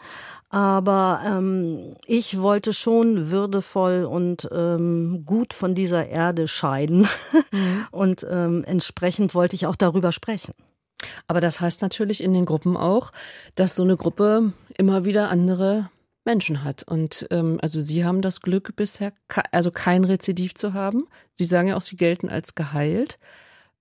Aber 0.49 1.21
ähm, 1.25 1.97
ich 2.07 2.41
wollte 2.41 2.73
schon 2.73 3.31
würdevoll 3.31 4.05
und 4.05 4.49
ähm, 4.53 5.25
gut 5.25 5.55
von 5.55 5.75
dieser 5.75 6.09
Erde 6.09 6.49
scheiden. 6.49 7.09
Mhm. 7.53 7.87
Und 7.91 8.27
ähm, 8.29 8.65
entsprechend 8.65 9.35
wollte 9.35 9.57
ich 9.57 9.67
auch 9.67 9.77
darüber 9.77 10.13
sprechen. 10.13 10.55
Aber 11.29 11.41
das 11.41 11.61
heißt 11.61 11.83
natürlich 11.83 12.23
in 12.23 12.33
den 12.33 12.47
Gruppen 12.47 12.77
auch, 12.77 13.13
dass 13.55 13.75
so 13.75 13.83
eine 13.83 13.97
Gruppe 13.97 14.53
immer 14.77 15.05
wieder 15.05 15.29
andere 15.31 15.91
Menschen 16.25 16.65
hat. 16.65 16.85
Und 16.85 17.27
ähm, 17.31 17.59
also 17.61 17.81
Sie 17.81 18.05
haben 18.05 18.23
das 18.23 18.41
Glück 18.41 18.77
bisher, 18.77 19.13
also 19.53 19.71
kein 19.71 20.05
Rezidiv 20.05 20.55
zu 20.55 20.75
haben. 20.75 21.07
Sie 21.35 21.45
sagen 21.45 21.69
ja 21.69 21.77
auch, 21.77 21.83
Sie 21.83 21.97
gelten 21.97 22.29
als 22.29 22.55
geheilt. 22.55 23.19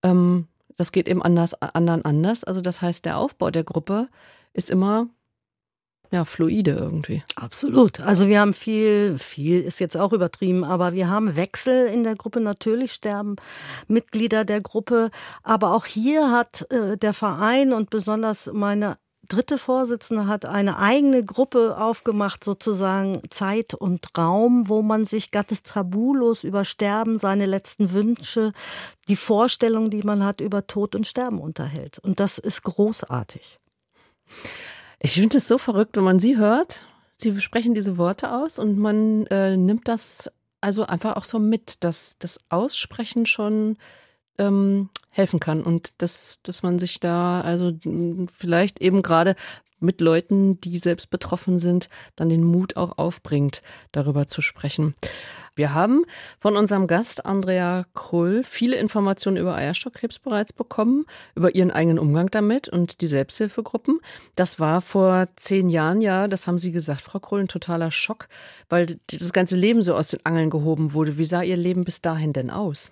Ähm, 0.03 0.47
das 0.77 0.91
geht 0.91 1.07
eben 1.07 1.21
anders, 1.21 1.53
anderen 1.61 2.03
anders. 2.03 2.43
Also 2.43 2.61
das 2.61 2.81
heißt, 2.81 3.05
der 3.05 3.17
Aufbau 3.17 3.51
der 3.51 3.63
Gruppe 3.63 4.09
ist 4.53 4.69
immer 4.69 5.07
ja, 6.11 6.23
fluide 6.23 6.71
irgendwie. 6.71 7.23
Absolut. 7.35 7.99
Also 7.99 8.27
wir 8.27 8.39
haben 8.39 8.53
viel, 8.53 9.17
viel 9.17 9.61
ist 9.61 9.79
jetzt 9.79 9.97
auch 9.97 10.13
übertrieben, 10.13 10.63
aber 10.63 10.93
wir 10.93 11.09
haben 11.09 11.35
Wechsel 11.35 11.87
in 11.87 12.03
der 12.03 12.15
Gruppe. 12.15 12.39
Natürlich 12.39 12.93
sterben 12.93 13.35
Mitglieder 13.87 14.45
der 14.45 14.61
Gruppe. 14.61 15.09
Aber 15.43 15.73
auch 15.73 15.85
hier 15.85 16.31
hat 16.31 16.69
äh, 16.71 16.97
der 16.97 17.13
Verein 17.13 17.73
und 17.73 17.89
besonders 17.89 18.49
meine 18.53 18.97
dritte 19.27 19.57
Vorsitzende 19.57 20.27
hat 20.27 20.45
eine 20.45 20.77
eigene 20.77 21.23
Gruppe 21.23 21.77
aufgemacht, 21.77 22.43
sozusagen 22.43 23.21
Zeit 23.29 23.73
und 23.73 24.05
Raum, 24.17 24.69
wo 24.69 24.81
man 24.81 25.05
sich 25.05 25.31
ganz 25.31 25.63
tabulos 25.63 26.43
über 26.43 26.65
Sterben, 26.65 27.17
seine 27.19 27.45
letzten 27.45 27.91
Wünsche, 27.91 28.53
die 29.07 29.15
Vorstellung, 29.15 29.89
die 29.89 30.03
man 30.03 30.23
hat 30.23 30.41
über 30.41 30.67
Tod 30.67 30.95
und 30.95 31.07
Sterben 31.07 31.39
unterhält. 31.39 31.99
Und 31.99 32.19
das 32.19 32.37
ist 32.37 32.63
großartig. 32.63 33.57
Ich 34.99 35.13
finde 35.13 35.37
es 35.37 35.47
so 35.47 35.57
verrückt, 35.57 35.97
wenn 35.97 36.03
man 36.03 36.19
sie 36.19 36.37
hört. 36.37 36.85
Sie 37.17 37.39
sprechen 37.39 37.73
diese 37.73 37.97
Worte 37.97 38.31
aus 38.31 38.59
und 38.59 38.77
man 38.77 39.25
äh, 39.27 39.55
nimmt 39.55 39.87
das 39.87 40.31
also 40.61 40.85
einfach 40.85 41.15
auch 41.15 41.25
so 41.25 41.39
mit, 41.39 41.83
dass 41.83 42.17
das 42.17 42.39
Aussprechen 42.49 43.25
schon 43.25 43.77
ähm, 44.37 44.89
helfen 45.15 45.39
kann 45.39 45.63
und 45.63 45.93
dass, 45.99 46.39
dass 46.43 46.61
man 46.61 46.77
sich 46.77 46.99
da 46.99 47.39
also 47.41 47.71
vielleicht 48.29 48.81
eben 48.81 49.01
gerade 49.01 49.35
mit 49.79 50.01
Leuten, 50.01 50.59
die 50.59 50.77
selbst 50.79 51.09
betroffen 51.09 51.57
sind, 51.57 51.89
dann 52.15 52.29
den 52.29 52.43
Mut 52.43 52.75
auch 52.75 52.97
aufbringt, 52.97 53.61
darüber 53.91 54.27
zu 54.27 54.41
sprechen. 54.41 54.95
Wir 55.55 55.73
haben 55.73 56.03
von 56.39 56.57
unserem 56.57 56.87
Gast 56.87 57.25
Andrea 57.25 57.85
Krull 57.93 58.43
viele 58.43 58.75
Informationen 58.75 59.37
über 59.37 59.55
Eierstockkrebs 59.55 60.19
bereits 60.19 60.51
bekommen, 60.51 61.05
über 61.33 61.55
ihren 61.55 61.71
eigenen 61.71 61.99
Umgang 61.99 62.29
damit 62.29 62.67
und 62.67 62.99
die 62.99 63.07
Selbsthilfegruppen. 63.07 64.01
Das 64.35 64.59
war 64.59 64.81
vor 64.81 65.27
zehn 65.37 65.69
Jahren, 65.69 66.01
ja, 66.01 66.27
das 66.27 66.47
haben 66.47 66.57
Sie 66.57 66.73
gesagt, 66.73 67.01
Frau 67.01 67.19
Krull, 67.19 67.41
ein 67.41 67.47
totaler 67.47 67.91
Schock, 67.91 68.27
weil 68.67 68.97
das 69.09 69.31
ganze 69.31 69.55
Leben 69.55 69.81
so 69.81 69.95
aus 69.95 70.09
den 70.09 70.25
Angeln 70.25 70.49
gehoben 70.49 70.91
wurde. 70.91 71.17
Wie 71.17 71.25
sah 71.25 71.41
Ihr 71.41 71.57
Leben 71.57 71.85
bis 71.85 72.01
dahin 72.01 72.33
denn 72.33 72.49
aus? 72.49 72.91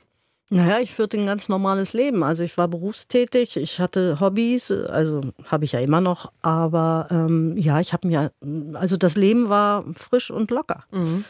Naja, 0.53 0.79
ich 0.79 0.93
führte 0.93 1.17
ein 1.17 1.25
ganz 1.25 1.49
normales 1.49 1.93
Leben. 1.93 2.23
Also 2.23 2.43
ich 2.43 2.57
war 2.57 2.67
berufstätig, 2.67 3.57
ich 3.57 3.79
hatte 3.79 4.19
Hobbys, 4.19 4.69
also 4.69 5.21
habe 5.45 5.65
ich 5.65 5.71
ja 5.71 5.79
immer 5.79 5.99
noch, 5.99 6.31
aber 6.41 7.07
ähm, 7.09 7.57
ja, 7.57 7.79
ich 7.79 7.91
habe 7.91 8.07
mir, 8.07 8.31
also 8.73 8.95
das 8.95 9.15
Leben 9.15 9.49
war 9.49 9.83
frisch 9.95 10.29
und 10.29 10.51
locker. 10.51 10.83
Mhm. 10.91 11.25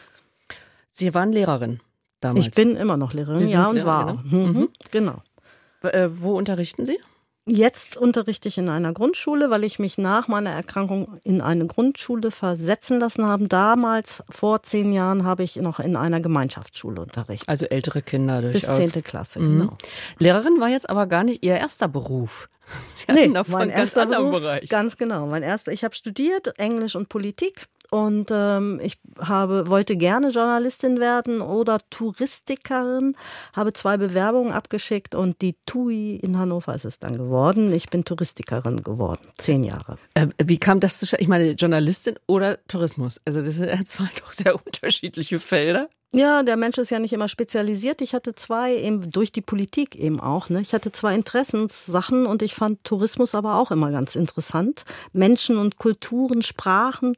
Sie 0.90 1.14
waren 1.14 1.32
Lehrerin 1.32 1.80
damals? 2.20 2.46
Ich 2.46 2.52
bin 2.52 2.76
immer 2.76 2.98
noch 2.98 3.14
Lehrerin, 3.14 3.48
ja, 3.48 3.68
und 3.68 3.76
Lehrerin, 3.76 3.86
war. 3.86 4.22
Genau. 4.24 4.46
Mhm. 4.46 4.58
mhm. 4.58 4.68
genau. 4.90 5.22
Äh, 5.82 6.08
wo 6.12 6.36
unterrichten 6.36 6.84
Sie? 6.84 6.98
Jetzt 7.46 7.98
unterrichte 7.98 8.48
ich 8.48 8.56
in 8.56 8.70
einer 8.70 8.94
Grundschule, 8.94 9.50
weil 9.50 9.64
ich 9.64 9.78
mich 9.78 9.98
nach 9.98 10.28
meiner 10.28 10.50
Erkrankung 10.50 11.18
in 11.24 11.42
eine 11.42 11.66
Grundschule 11.66 12.30
versetzen 12.30 12.98
lassen 12.98 13.28
habe. 13.28 13.48
Damals, 13.48 14.22
vor 14.30 14.62
zehn 14.62 14.94
Jahren, 14.94 15.24
habe 15.24 15.42
ich 15.42 15.56
noch 15.56 15.78
in 15.78 15.94
einer 15.94 16.20
Gemeinschaftsschule 16.20 17.02
unterrichtet. 17.02 17.46
Also 17.46 17.66
ältere 17.66 18.00
Kinder 18.00 18.40
durchaus. 18.40 18.78
Bis 18.78 18.86
zehnte 18.86 19.02
Klasse, 19.02 19.40
mhm. 19.40 19.58
genau. 19.58 19.76
Lehrerin 20.18 20.58
war 20.58 20.70
jetzt 20.70 20.88
aber 20.88 21.06
gar 21.06 21.22
nicht 21.22 21.44
Ihr 21.44 21.56
erster 21.56 21.86
Beruf. 21.86 22.48
Sie 22.88 23.06
hatten 23.08 23.28
nee, 23.28 23.34
davon 23.34 23.58
mein 23.58 23.68
ganz 23.68 23.94
anderen 23.98 24.30
Beruf, 24.30 24.40
Bereich. 24.40 24.68
Ganz 24.70 24.96
genau. 24.96 25.26
Mein 25.26 25.42
erster, 25.42 25.70
ich 25.70 25.84
habe 25.84 25.94
studiert 25.94 26.58
Englisch 26.58 26.96
und 26.96 27.10
Politik 27.10 27.66
und 27.94 28.28
ähm, 28.32 28.80
ich 28.82 28.98
habe, 29.20 29.68
wollte 29.68 29.96
gerne 29.96 30.30
Journalistin 30.30 30.98
werden 30.98 31.40
oder 31.40 31.78
Touristikerin, 31.90 33.16
habe 33.52 33.72
zwei 33.72 33.96
Bewerbungen 33.96 34.52
abgeschickt 34.52 35.14
und 35.14 35.40
die 35.42 35.54
TUI 35.64 36.16
in 36.16 36.36
Hannover 36.36 36.74
ist 36.74 36.84
es 36.84 36.98
dann 36.98 37.16
geworden. 37.16 37.72
Ich 37.72 37.90
bin 37.90 38.04
Touristikerin 38.04 38.82
geworden, 38.82 39.28
zehn 39.38 39.62
Jahre. 39.62 39.96
Äh, 40.14 40.26
wie 40.42 40.58
kam 40.58 40.80
das 40.80 40.98
zustande? 40.98 41.22
Ich 41.22 41.28
meine, 41.28 41.52
Journalistin 41.52 42.16
oder 42.26 42.58
Tourismus? 42.66 43.20
Also 43.26 43.42
das 43.42 43.54
sind 43.54 43.70
zwei 43.86 44.08
doch 44.18 44.32
sehr 44.32 44.56
unterschiedliche 44.56 45.38
Felder. 45.38 45.88
Ja, 46.14 46.44
der 46.44 46.56
Mensch 46.56 46.78
ist 46.78 46.90
ja 46.90 47.00
nicht 47.00 47.12
immer 47.12 47.28
spezialisiert. 47.28 48.00
Ich 48.00 48.14
hatte 48.14 48.36
zwei, 48.36 48.76
eben 48.76 49.10
durch 49.10 49.32
die 49.32 49.40
Politik 49.40 49.96
eben 49.96 50.20
auch. 50.20 50.48
Ne? 50.48 50.60
Ich 50.60 50.72
hatte 50.72 50.92
zwei 50.92 51.14
Interessenssachen 51.14 52.26
und 52.26 52.40
ich 52.42 52.54
fand 52.54 52.84
Tourismus 52.84 53.34
aber 53.34 53.56
auch 53.56 53.72
immer 53.72 53.90
ganz 53.90 54.14
interessant. 54.14 54.84
Menschen 55.12 55.58
und 55.58 55.78
Kulturen, 55.78 56.42
Sprachen. 56.42 57.16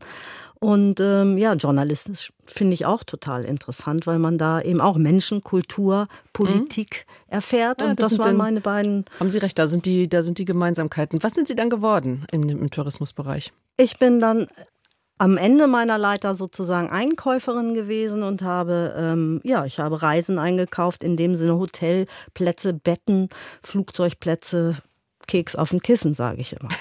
Und 0.59 0.98
ähm, 1.00 1.37
ja, 1.37 1.52
journalistisch 1.52 2.32
finde 2.46 2.72
ich 2.72 2.87
auch 2.87 3.04
total 3.04 3.44
interessant, 3.44 4.06
weil 4.06 4.18
man 4.18 4.38
da 4.38 4.62
eben 4.62 4.80
auch 4.80 4.96
Menschen, 4.96 5.42
Kultur, 5.42 6.09
Politik 6.32 7.06
mhm. 7.06 7.35
erfährt. 7.35 7.82
Ja, 7.82 7.90
und 7.90 8.00
das, 8.00 8.11
das 8.11 8.18
waren 8.18 8.37
meine 8.37 8.62
beiden. 8.62 9.04
Haben 9.20 9.30
Sie 9.30 9.38
recht, 9.38 9.59
da 9.59 9.66
sind 9.66 9.85
die, 9.85 10.09
da 10.09 10.22
sind 10.22 10.38
die 10.38 10.46
Gemeinsamkeiten. 10.46 11.22
Was 11.22 11.35
sind 11.35 11.48
Sie 11.48 11.54
dann 11.54 11.68
geworden 11.68 12.26
im, 12.32 12.48
im 12.48 12.70
Tourismusbereich? 12.70 13.52
Ich 13.76 13.98
bin 13.98 14.20
dann 14.20 14.46
am 15.18 15.37
Ende 15.37 15.66
meiner 15.66 15.98
Leiter 15.98 16.35
sozusagen 16.35 16.90
Einkäuferin 16.90 17.74
gewesen 17.74 18.22
und 18.22 18.42
habe, 18.42 18.94
ähm, 18.96 19.40
ja, 19.44 19.64
ich 19.64 19.79
habe 19.79 20.02
Reisen 20.02 20.38
eingekauft, 20.38 21.02
in 21.02 21.16
dem 21.16 21.37
Sinne 21.37 21.57
Hotelplätze, 21.57 22.74
Betten, 22.74 23.29
Flugzeugplätze, 23.62 24.76
Keks 25.26 25.57
auf 25.57 25.70
dem 25.70 25.81
Kissen, 25.81 26.14
sage 26.14 26.40
ich 26.40 26.52
immer. 26.52 26.68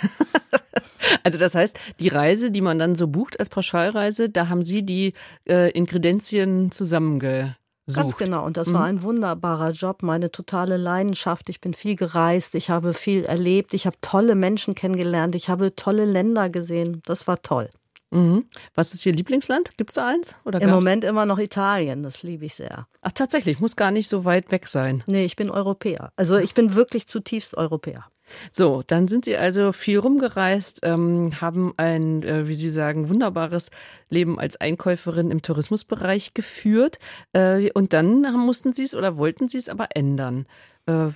Also 1.24 1.38
das 1.38 1.56
heißt, 1.56 1.80
die 2.00 2.08
Reise, 2.08 2.52
die 2.52 2.62
man 2.62 2.80
dann 2.80 2.96
so 2.96 3.08
bucht 3.08 3.40
als 3.40 3.50
Pauschalreise, 3.50 4.30
da 4.30 4.50
haben 4.50 4.64
Sie 4.64 4.84
die 4.84 5.14
äh, 5.48 5.72
Inkredenzien 5.72 6.72
zusammengesucht. 6.72 7.56
Ganz 7.94 8.18
genau. 8.18 8.46
Und 8.46 8.58
das 8.58 8.70
mhm. 8.70 8.74
war 8.74 8.84
ein 8.86 9.04
wunderbarer 9.04 9.72
Job, 9.72 10.02
meine 10.04 10.32
totale 10.32 10.78
Leidenschaft. 10.78 11.50
Ich 11.50 11.62
bin 11.62 11.74
viel 11.74 11.96
gereist, 11.96 12.56
ich 12.56 12.70
habe 12.70 12.94
viel 12.94 13.24
erlebt, 13.24 13.74
ich 13.74 13.86
habe 13.86 13.98
tolle 14.02 14.36
Menschen 14.36 14.76
kennengelernt, 14.76 15.36
ich 15.36 15.50
habe 15.50 15.76
tolle 15.76 16.06
Länder 16.06 16.50
gesehen. 16.50 17.02
Das 17.06 17.28
war 17.28 17.42
toll. 17.42 17.70
Mhm. 18.16 18.46
Was 18.74 18.94
ist 18.94 19.06
Ihr 19.06 19.14
Lieblingsland? 19.14 19.78
Gibt 19.78 19.92
es 19.92 19.96
da 19.96 20.08
eins? 20.08 20.36
Oder 20.46 20.62
Im 20.62 20.70
Moment 20.70 21.04
immer 21.04 21.26
noch 21.26 21.38
Italien, 21.38 22.02
das 22.02 22.24
liebe 22.24 22.46
ich 22.46 22.56
sehr. 22.56 22.88
Ach, 23.02 23.12
tatsächlich, 23.12 23.60
muss 23.60 23.76
gar 23.76 23.92
nicht 23.92 24.08
so 24.08 24.26
weit 24.26 24.52
weg 24.52 24.68
sein. 24.68 25.04
Nee, 25.06 25.26
ich 25.26 25.36
bin 25.36 25.50
Europäer. 25.50 26.12
Also 26.16 26.38
ich 26.38 26.54
bin 26.54 26.76
wirklich 26.76 27.08
zutiefst 27.08 27.56
Europäer. 27.56 28.06
So, 28.52 28.82
dann 28.88 29.08
sind 29.08 29.26
Sie 29.26 29.38
also 29.38 29.72
viel 29.72 30.00
rumgereist, 30.00 30.80
ähm, 30.84 31.40
haben 31.42 31.74
ein, 31.78 32.24
äh, 32.24 32.48
wie 32.48 32.56
Sie 32.56 32.72
sagen, 32.72 33.10
wunderbares 33.10 33.70
Leben 34.10 34.40
als 34.40 34.60
Einkäuferin 34.60 35.30
im 35.30 35.42
Tourismusbereich 35.42 36.34
geführt. 36.34 36.98
Äh, 37.34 37.72
und 37.74 37.94
dann 37.94 38.22
mussten 38.34 38.74
Sie 38.74 38.84
es 38.84 38.96
oder 38.96 39.18
wollten 39.18 39.48
Sie 39.48 39.58
es 39.58 39.70
aber 39.70 39.90
ändern. 39.96 40.48
Äh, 40.88 41.10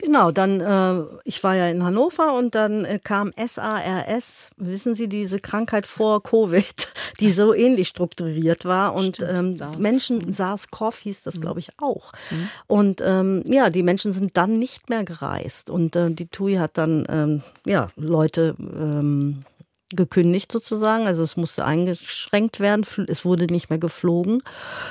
Genau, 0.00 0.30
dann, 0.30 0.60
äh, 0.60 1.02
ich 1.24 1.42
war 1.42 1.56
ja 1.56 1.68
in 1.68 1.82
Hannover 1.82 2.34
und 2.34 2.54
dann 2.54 2.84
äh, 2.84 3.00
kam 3.02 3.32
SARS, 3.36 4.50
wissen 4.56 4.94
Sie, 4.94 5.08
diese 5.08 5.40
Krankheit 5.40 5.88
vor 5.88 6.22
Covid, 6.22 6.88
die 7.20 7.32
so 7.32 7.52
ähnlich 7.52 7.88
strukturiert 7.88 8.64
war 8.64 8.94
und 8.94 9.16
Stimmt, 9.16 9.32
ähm, 9.32 9.52
SARS. 9.52 9.78
Menschen, 9.78 10.18
mhm. 10.18 10.32
SARS-CoV 10.32 10.98
hieß 11.00 11.24
das, 11.24 11.36
mhm. 11.36 11.40
glaube 11.40 11.60
ich, 11.60 11.70
auch. 11.78 12.12
Mhm. 12.30 12.48
Und 12.68 13.02
ähm, 13.04 13.42
ja, 13.46 13.70
die 13.70 13.82
Menschen 13.82 14.12
sind 14.12 14.36
dann 14.36 14.60
nicht 14.60 14.88
mehr 14.88 15.02
gereist 15.02 15.68
und 15.68 15.96
äh, 15.96 16.10
die 16.10 16.28
TUI 16.28 16.54
hat 16.54 16.78
dann, 16.78 17.04
ähm, 17.08 17.42
ja, 17.64 17.90
Leute, 17.96 18.54
ähm, 18.58 19.44
gekündigt 19.90 20.52
sozusagen. 20.52 21.06
Also 21.06 21.22
es 21.22 21.36
musste 21.36 21.64
eingeschränkt 21.64 22.60
werden. 22.60 22.84
Es 23.06 23.24
wurde 23.24 23.46
nicht 23.46 23.70
mehr 23.70 23.78
geflogen. 23.78 24.42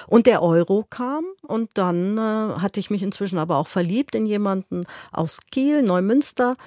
Und 0.07 0.25
der 0.25 0.41
Euro 0.41 0.85
kam 0.89 1.25
und 1.41 1.69
dann 1.75 2.17
äh, 2.17 2.21
hatte 2.61 2.79
ich 2.79 2.89
mich 2.89 3.03
inzwischen 3.03 3.37
aber 3.37 3.57
auch 3.57 3.67
verliebt 3.67 4.15
in 4.15 4.25
jemanden 4.25 4.85
aus 5.11 5.39
Kiel, 5.51 5.83
Neumünster 5.83 6.57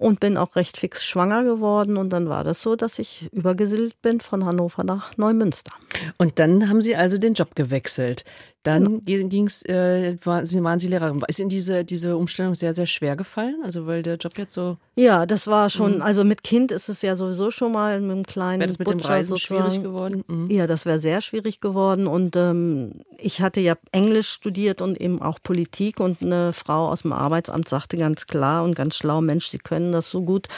und 0.00 0.18
bin 0.18 0.38
auch 0.38 0.56
recht 0.56 0.78
fix 0.78 1.04
schwanger 1.04 1.44
geworden. 1.44 1.98
Und 1.98 2.10
dann 2.10 2.28
war 2.28 2.42
das 2.42 2.62
so, 2.62 2.74
dass 2.74 2.98
ich 2.98 3.28
übergesiedelt 3.32 4.00
bin 4.00 4.20
von 4.20 4.46
Hannover 4.46 4.82
nach 4.82 5.16
Neumünster. 5.18 5.72
Und 6.16 6.38
dann 6.38 6.68
haben 6.68 6.80
Sie 6.80 6.96
also 6.96 7.18
den 7.18 7.34
Job 7.34 7.54
gewechselt. 7.54 8.24
Dann 8.62 9.00
ja. 9.06 9.22
ging's, 9.22 9.62
äh, 9.64 10.18
waren, 10.22 10.44
Sie, 10.44 10.62
waren 10.62 10.78
Sie 10.78 10.88
Lehrerin. 10.88 11.22
Ist 11.28 11.40
Ihnen 11.40 11.48
diese, 11.48 11.82
diese 11.82 12.18
Umstellung 12.18 12.54
sehr, 12.54 12.74
sehr 12.74 12.84
schwer 12.84 13.16
gefallen? 13.16 13.56
Also 13.64 13.86
weil 13.86 14.02
der 14.02 14.16
Job 14.16 14.36
jetzt 14.36 14.52
so. 14.52 14.76
Ja, 14.96 15.24
das 15.24 15.46
war 15.46 15.70
schon, 15.70 15.96
mhm. 15.96 16.02
also 16.02 16.24
mit 16.24 16.42
Kind 16.42 16.70
ist 16.70 16.90
es 16.90 17.00
ja 17.00 17.16
sowieso 17.16 17.50
schon 17.50 17.72
mal 17.72 17.98
mit 18.00 18.10
einem 18.10 18.24
kleinen. 18.24 18.60
Wäre 18.60 18.68
das 18.68 18.78
mit 18.78 18.88
Butcher 18.88 18.98
dem 18.98 19.06
Reisen 19.06 19.28
sozusagen. 19.36 19.70
schwierig 19.70 19.82
geworden? 19.82 20.24
Mhm. 20.28 20.50
Ja, 20.50 20.66
das 20.66 20.84
wäre 20.84 21.00
sehr 21.00 21.22
schwierig 21.22 21.60
geworden. 21.60 22.06
Und 22.06 22.36
ähm, 22.36 23.00
ich 23.16 23.40
hatte 23.40 23.60
ja 23.60 23.76
Englisch 23.92 24.28
studiert 24.28 24.82
und 24.82 25.00
eben 25.00 25.22
auch 25.22 25.38
Politik. 25.42 25.98
Und 25.98 26.22
eine 26.22 26.52
Frau 26.52 26.88
aus 26.88 27.00
dem 27.00 27.14
Arbeitsamt 27.14 27.66
sagte 27.66 27.96
ganz 27.96 28.26
klar 28.26 28.62
und 28.62 28.74
ganz 28.74 28.94
schlau, 28.96 29.22
Mensch, 29.22 29.46
Sie 29.46 29.58
können 29.58 29.89
das 29.92 30.10
so 30.10 30.22
gut. 30.22 30.48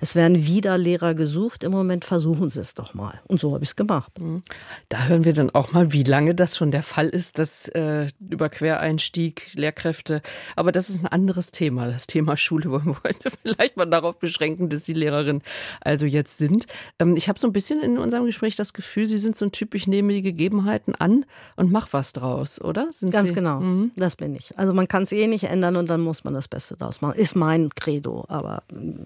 Es 0.00 0.14
werden 0.14 0.46
wieder 0.46 0.76
Lehrer 0.78 1.14
gesucht. 1.14 1.62
Im 1.62 1.72
Moment 1.72 2.04
versuchen 2.04 2.50
Sie 2.50 2.60
es 2.60 2.74
doch 2.74 2.94
mal. 2.94 3.20
Und 3.28 3.40
so 3.40 3.54
habe 3.54 3.62
ich 3.62 3.70
es 3.70 3.76
gemacht. 3.76 4.18
Mhm. 4.18 4.42
Da 4.88 5.04
hören 5.04 5.24
wir 5.24 5.32
dann 5.32 5.50
auch 5.50 5.72
mal, 5.72 5.92
wie 5.92 6.02
lange 6.02 6.34
das 6.34 6.56
schon 6.56 6.70
der 6.70 6.82
Fall 6.82 7.08
ist, 7.08 7.38
dass 7.38 7.52
das 7.52 7.68
äh, 7.68 8.08
über 8.20 8.48
Quereinstieg, 8.48 9.54
Lehrkräfte. 9.54 10.22
Aber 10.56 10.72
das 10.72 10.88
ist 10.88 11.00
ein 11.00 11.06
anderes 11.06 11.52
Thema. 11.52 11.88
Das 11.88 12.06
Thema 12.06 12.36
Schule 12.36 12.70
wollen 12.70 12.86
wir 12.86 12.96
heute 13.04 13.30
vielleicht 13.42 13.76
mal 13.76 13.86
darauf 13.86 14.18
beschränken, 14.18 14.68
dass 14.68 14.84
Sie 14.84 14.94
Lehrerin 14.94 15.42
also 15.80 16.06
jetzt 16.06 16.38
sind. 16.38 16.66
Ähm, 16.98 17.16
ich 17.16 17.28
habe 17.28 17.38
so 17.38 17.46
ein 17.46 17.52
bisschen 17.52 17.80
in 17.80 17.98
unserem 17.98 18.24
Gespräch 18.24 18.56
das 18.56 18.72
Gefühl, 18.72 19.06
Sie 19.06 19.18
sind 19.18 19.36
so 19.36 19.44
ein 19.44 19.52
Typ, 19.52 19.74
ich 19.74 19.86
nehme 19.86 20.12
die 20.12 20.22
Gegebenheiten 20.22 20.94
an 20.94 21.26
und 21.56 21.70
mach 21.70 21.92
was 21.92 22.12
draus, 22.12 22.60
oder? 22.60 22.88
Sind 22.90 23.10
Ganz 23.10 23.28
Sie? 23.28 23.34
genau, 23.34 23.60
mhm. 23.60 23.92
das 23.96 24.16
bin 24.16 24.34
ich. 24.34 24.56
Also 24.58 24.72
man 24.72 24.88
kann 24.88 25.02
es 25.02 25.12
eh 25.12 25.26
nicht 25.26 25.44
ändern 25.44 25.76
und 25.76 25.90
dann 25.90 26.00
muss 26.00 26.24
man 26.24 26.34
das 26.34 26.48
Beste 26.48 26.76
daraus 26.76 27.00
machen. 27.00 27.18
Ist 27.18 27.36
mein 27.36 27.70
Credo, 27.74 28.24
aber 28.28 28.62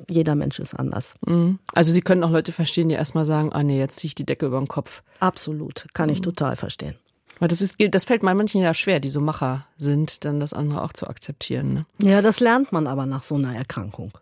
jeder 0.09 0.35
Mensch 0.35 0.59
ist 0.59 0.75
anders. 0.75 1.15
Mhm. 1.27 1.59
Also 1.75 1.93
Sie 1.93 2.01
können 2.01 2.25
auch 2.25 2.31
Leute 2.31 2.53
verstehen, 2.53 2.89
die 2.89 2.95
erstmal 2.95 3.25
sagen, 3.25 3.53
ah 3.53 3.62
nee, 3.62 3.79
jetzt 3.79 3.97
ziehe 3.99 4.09
ich 4.09 4.15
die 4.15 4.27
Decke 4.27 4.47
über 4.47 4.59
den 4.59 4.69
Kopf. 4.69 5.03
Absolut, 5.21 5.87
kann 5.95 6.09
ich 6.09 6.19
mhm. 6.19 6.25
total 6.25 6.57
verstehen. 6.57 6.97
Weil 7.39 7.49
das 7.49 7.61
ist, 7.61 7.77
das 7.91 8.05
fällt 8.05 8.23
manchen 8.23 8.62
ja 8.62 8.73
schwer, 8.73 9.01
die 9.01 9.11
so 9.11 9.21
Macher 9.21 9.67
sind, 9.77 10.25
dann 10.25 10.41
das 10.41 10.55
andere 10.55 10.83
auch 10.83 10.93
zu 10.93 11.07
akzeptieren. 11.07 11.75
Ne? 11.75 11.87
Ja, 11.99 12.23
das 12.23 12.41
lernt 12.41 12.73
man 12.73 12.87
aber 12.87 13.05
nach 13.05 13.25
so 13.25 13.35
einer 13.35 13.55
Erkrankung. 13.55 14.17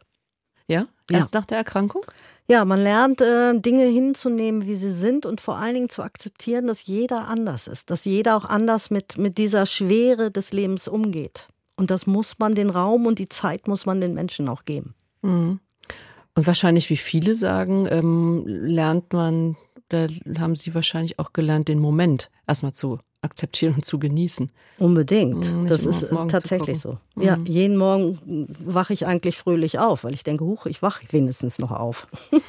Ja? 0.67 0.87
Erst 1.11 1.35
ja. 1.35 1.41
nach 1.41 1.47
der 1.47 1.59
Erkrankung? 1.59 2.05
Ja, 2.47 2.65
man 2.65 2.81
lernt 2.83 3.21
äh, 3.21 3.59
Dinge 3.59 3.85
hinzunehmen, 3.85 4.67
wie 4.67 4.75
sie 4.75 4.91
sind 4.91 5.25
und 5.25 5.41
vor 5.41 5.57
allen 5.57 5.75
Dingen 5.75 5.89
zu 5.89 6.03
akzeptieren, 6.03 6.67
dass 6.67 6.85
jeder 6.85 7.27
anders 7.29 7.69
ist, 7.69 7.91
dass 7.91 8.05
jeder 8.05 8.37
auch 8.37 8.45
anders 8.45 8.91
mit, 8.91 9.17
mit 9.17 9.39
dieser 9.39 9.65
Schwere 9.65 10.31
des 10.31 10.53
Lebens 10.53 10.89
umgeht. 10.89 11.49
Und 11.77 11.91
das 11.91 12.07
muss 12.07 12.39
man, 12.39 12.55
den 12.55 12.71
Raum 12.71 13.07
und 13.07 13.19
die 13.19 13.29
Zeit 13.29 13.67
muss 13.67 13.87
man 13.87 14.01
den 14.01 14.15
Menschen 14.15 14.49
auch 14.49 14.65
geben. 14.65 14.95
Mhm. 15.25 15.61
Und 16.37 16.47
wahrscheinlich, 16.47 16.91
wie 16.91 16.97
viele 16.97 17.35
sagen, 17.35 17.87
ähm, 17.89 18.45
lernt 18.47 19.13
man 19.13 19.57
da 19.89 20.09
haben 20.39 20.55
Sie 20.55 20.75
wahrscheinlich 20.75 21.19
auch 21.19 21.33
gelernt, 21.33 21.69
den 21.69 21.79
Moment 21.79 22.31
erstmal 22.47 22.73
zu 22.73 22.99
akzeptieren 23.23 23.75
und 23.77 23.85
zu 23.85 23.99
genießen. 23.99 24.51
Unbedingt. 24.79 25.51
Mhm, 25.51 25.67
das 25.67 25.87
ist 25.87 26.07
tatsächlich 26.29 26.79
so. 26.79 26.99
Mhm. 27.15 27.23
Ja, 27.23 27.39
jeden 27.47 27.77
Morgen 27.77 28.49
wache 28.59 28.93
ich 28.93 29.07
eigentlich 29.07 29.39
fröhlich 29.39 29.79
auf, 29.79 30.05
weil 30.05 30.13
ich 30.13 30.25
denke, 30.25 30.45
huch, 30.45 30.67
ich 30.67 30.83
wache 30.83 31.05
wenigstens 31.11 31.59
noch 31.59 31.71
auf. 31.71 32.07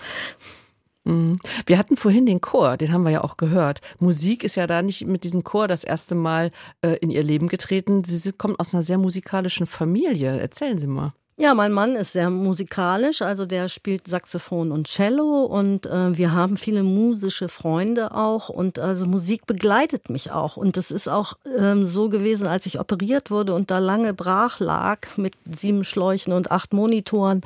Mhm. 1.08 1.40
Wir 1.68 1.78
hatten 1.78 1.98
vorhin 1.98 2.26
den 2.26 2.42
Chor, 2.42 2.78
den 2.78 2.92
haben 2.92 3.04
wir 3.04 3.12
ja 3.12 3.24
auch 3.24 3.38
gehört. 3.38 3.82
Musik 4.00 4.44
ist 4.44 4.56
ja 4.56 4.66
da 4.66 4.82
nicht 4.82 5.06
mit 5.06 5.24
diesem 5.24 5.44
Chor 5.44 5.68
das 5.68 5.84
erste 5.84 6.16
Mal 6.16 6.50
äh, 6.82 6.94
in 6.94 7.12
ihr 7.12 7.22
Leben 7.22 7.48
getreten. 7.48 8.04
Sie 8.04 8.32
kommt 8.32 8.60
aus 8.60 8.74
einer 8.74 8.82
sehr 8.82 8.98
musikalischen 8.98 9.68
Familie. 9.68 10.40
Erzählen 10.40 10.80
Sie 10.80 10.88
mal. 10.88 11.12
Ja, 11.38 11.54
mein 11.54 11.74
Mann 11.74 11.98
ist 11.98 12.13
sehr 12.13 12.30
musikalisch, 12.30 13.21
also 13.21 13.45
der 13.45 13.67
spielt 13.67 14.08
Saxophon 14.08 14.71
und 14.71 14.88
Cello 14.88 15.43
und 15.43 15.86
äh, 15.86 16.17
wir 16.17 16.32
haben 16.32 16.56
viele 16.56 16.82
musische 16.82 17.50
Freunde 17.50 18.15
auch 18.15 18.48
und 18.48 18.80
also 18.80 19.06
Musik 19.06 19.45
begleitet 19.45 20.10
mich 20.10 20.32
auch 20.32 20.56
und 20.56 20.78
das 20.78 20.91
ist 20.91 21.10
auch 21.10 21.34
ähm, 21.58 21.88
so 21.88 22.08
gewesen, 22.08 22.48
als 22.48 22.65
ich 22.67 22.80
operiert 22.80 23.32
wurde 23.32 23.54
und 23.54 23.69
da 23.69 23.80
lange 23.80 24.13
brach 24.13 24.62
lag 24.62 25.17
mit 25.17 25.34
sieben 25.43 25.84
Schläuchen 25.84 26.32
und 26.32 26.52
acht 26.52 26.71
Monitoren, 26.71 27.41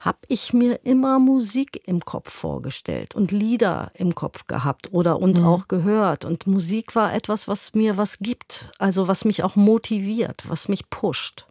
habe 0.00 0.18
ich 0.28 0.54
mir 0.54 0.80
immer 0.84 1.18
Musik 1.18 1.82
im 1.84 2.00
Kopf 2.00 2.32
vorgestellt 2.32 3.14
und 3.14 3.32
Lieder 3.32 3.90
im 3.92 4.14
Kopf 4.14 4.46
gehabt 4.46 4.94
oder 4.94 5.20
und 5.20 5.40
mhm. 5.40 5.46
auch 5.46 5.68
gehört 5.68 6.24
und 6.24 6.46
Musik 6.46 6.96
war 6.96 7.12
etwas, 7.12 7.48
was 7.48 7.74
mir 7.74 7.98
was 7.98 8.16
gibt, 8.18 8.70
also 8.78 9.08
was 9.08 9.26
mich 9.26 9.42
auch 9.42 9.56
motiviert, 9.56 10.44
was 10.48 10.68
mich 10.68 10.88
pusht. 10.88 11.44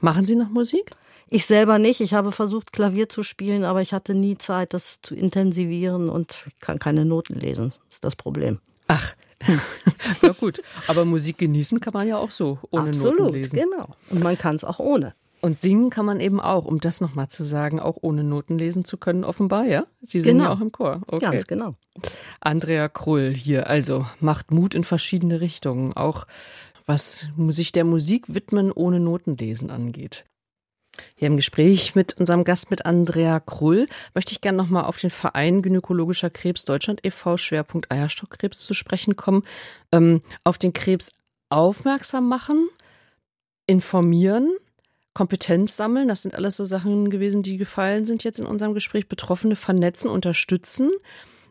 Machen 0.00 0.24
Sie 0.24 0.34
noch 0.34 0.48
Musik? 0.48 0.96
Ich 1.28 1.46
selber 1.46 1.78
nicht. 1.78 2.00
Ich 2.00 2.14
habe 2.14 2.30
versucht, 2.32 2.72
Klavier 2.72 3.08
zu 3.08 3.22
spielen, 3.22 3.64
aber 3.64 3.82
ich 3.82 3.92
hatte 3.92 4.14
nie 4.14 4.38
Zeit, 4.38 4.74
das 4.74 5.00
zu 5.02 5.14
intensivieren 5.14 6.08
und 6.08 6.44
kann 6.60 6.78
keine 6.78 7.04
Noten 7.04 7.34
lesen. 7.34 7.70
Das 7.88 7.96
ist 7.96 8.04
das 8.04 8.16
Problem. 8.16 8.60
Ach, 8.88 9.14
ja 10.22 10.30
gut. 10.32 10.62
Aber 10.86 11.04
Musik 11.04 11.38
genießen 11.38 11.80
kann 11.80 11.92
man 11.92 12.06
ja 12.06 12.16
auch 12.18 12.30
so, 12.30 12.58
ohne 12.70 12.90
Absolut, 12.90 13.18
Noten 13.18 13.32
lesen. 13.34 13.56
genau. 13.58 13.88
Und 14.10 14.22
man 14.22 14.38
kann 14.38 14.54
es 14.54 14.64
auch 14.64 14.78
ohne. 14.78 15.14
Und 15.42 15.58
singen 15.58 15.90
kann 15.90 16.06
man 16.06 16.18
eben 16.20 16.40
auch, 16.40 16.64
um 16.64 16.80
das 16.80 17.00
nochmal 17.00 17.28
zu 17.28 17.42
sagen, 17.42 17.78
auch 17.78 17.98
ohne 18.00 18.24
Noten 18.24 18.58
lesen 18.58 18.84
zu 18.84 18.96
können, 18.96 19.22
offenbar, 19.22 19.64
ja? 19.64 19.84
Sie 20.02 20.20
singen 20.20 20.38
Genau. 20.38 20.50
ja 20.50 20.56
auch 20.56 20.60
im 20.60 20.72
Chor. 20.72 21.02
Okay. 21.08 21.20
Ganz 21.20 21.46
genau. 21.46 21.74
Andrea 22.40 22.88
Krull 22.88 23.34
hier, 23.34 23.68
also 23.68 24.06
macht 24.20 24.50
Mut 24.50 24.74
in 24.74 24.82
verschiedene 24.84 25.40
Richtungen, 25.40 25.92
auch 25.92 26.26
was 26.86 27.26
sich 27.48 27.72
der 27.72 27.84
Musik 27.84 28.32
widmen 28.34 28.72
ohne 28.72 28.98
Notenlesen 29.00 29.70
angeht. 29.70 30.24
Hier 31.14 31.26
im 31.26 31.36
Gespräch 31.36 31.94
mit 31.94 32.18
unserem 32.18 32.44
Gast, 32.44 32.70
mit 32.70 32.86
Andrea 32.86 33.40
Krull, 33.40 33.86
möchte 34.14 34.32
ich 34.32 34.40
gerne 34.40 34.58
nochmal 34.58 34.84
auf 34.84 34.98
den 34.98 35.10
Verein 35.10 35.62
Gynäkologischer 35.62 36.30
Krebs 36.30 36.64
Deutschland 36.64 37.00
e.V. 37.04 37.36
Schwerpunkt 37.36 37.90
Eierstockkrebs 37.90 38.60
zu 38.60 38.74
sprechen 38.74 39.16
kommen. 39.16 39.44
Ähm, 39.92 40.22
auf 40.44 40.58
den 40.58 40.72
Krebs 40.72 41.12
aufmerksam 41.48 42.28
machen, 42.28 42.68
informieren, 43.66 44.50
Kompetenz 45.14 45.76
sammeln, 45.76 46.08
das 46.08 46.22
sind 46.22 46.34
alles 46.34 46.56
so 46.56 46.64
Sachen 46.64 47.08
gewesen, 47.08 47.42
die 47.42 47.56
gefallen 47.56 48.04
sind 48.04 48.22
jetzt 48.22 48.38
in 48.38 48.44
unserem 48.44 48.74
Gespräch. 48.74 49.08
Betroffene 49.08 49.56
vernetzen, 49.56 50.10
unterstützen. 50.10 50.90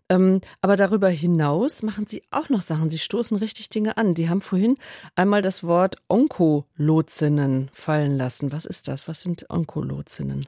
Ähm, 0.10 0.42
aber 0.62 0.76
darüber 0.76 1.10
hinaus 1.10 1.82
machen 1.82 2.06
Sie 2.06 2.24
auch 2.32 2.50
noch 2.50 2.62
Sachen. 2.62 2.90
Sie 2.90 3.00
stoßen 3.00 3.38
richtig 3.38 3.70
Dinge 3.70 3.98
an. 3.98 4.14
Die 4.14 4.30
haben 4.30 4.42
vorhin 4.42 4.78
einmal 5.16 5.42
das 5.42 5.64
Wort 5.64 5.96
Onkolotsinnen 6.08 7.70
fallen 7.74 8.16
lassen. 8.18 8.52
Was 8.52 8.66
ist 8.66 8.88
das? 8.88 9.08
Was 9.08 9.22
sind 9.22 9.50
Onkolotsinnen? 9.50 10.46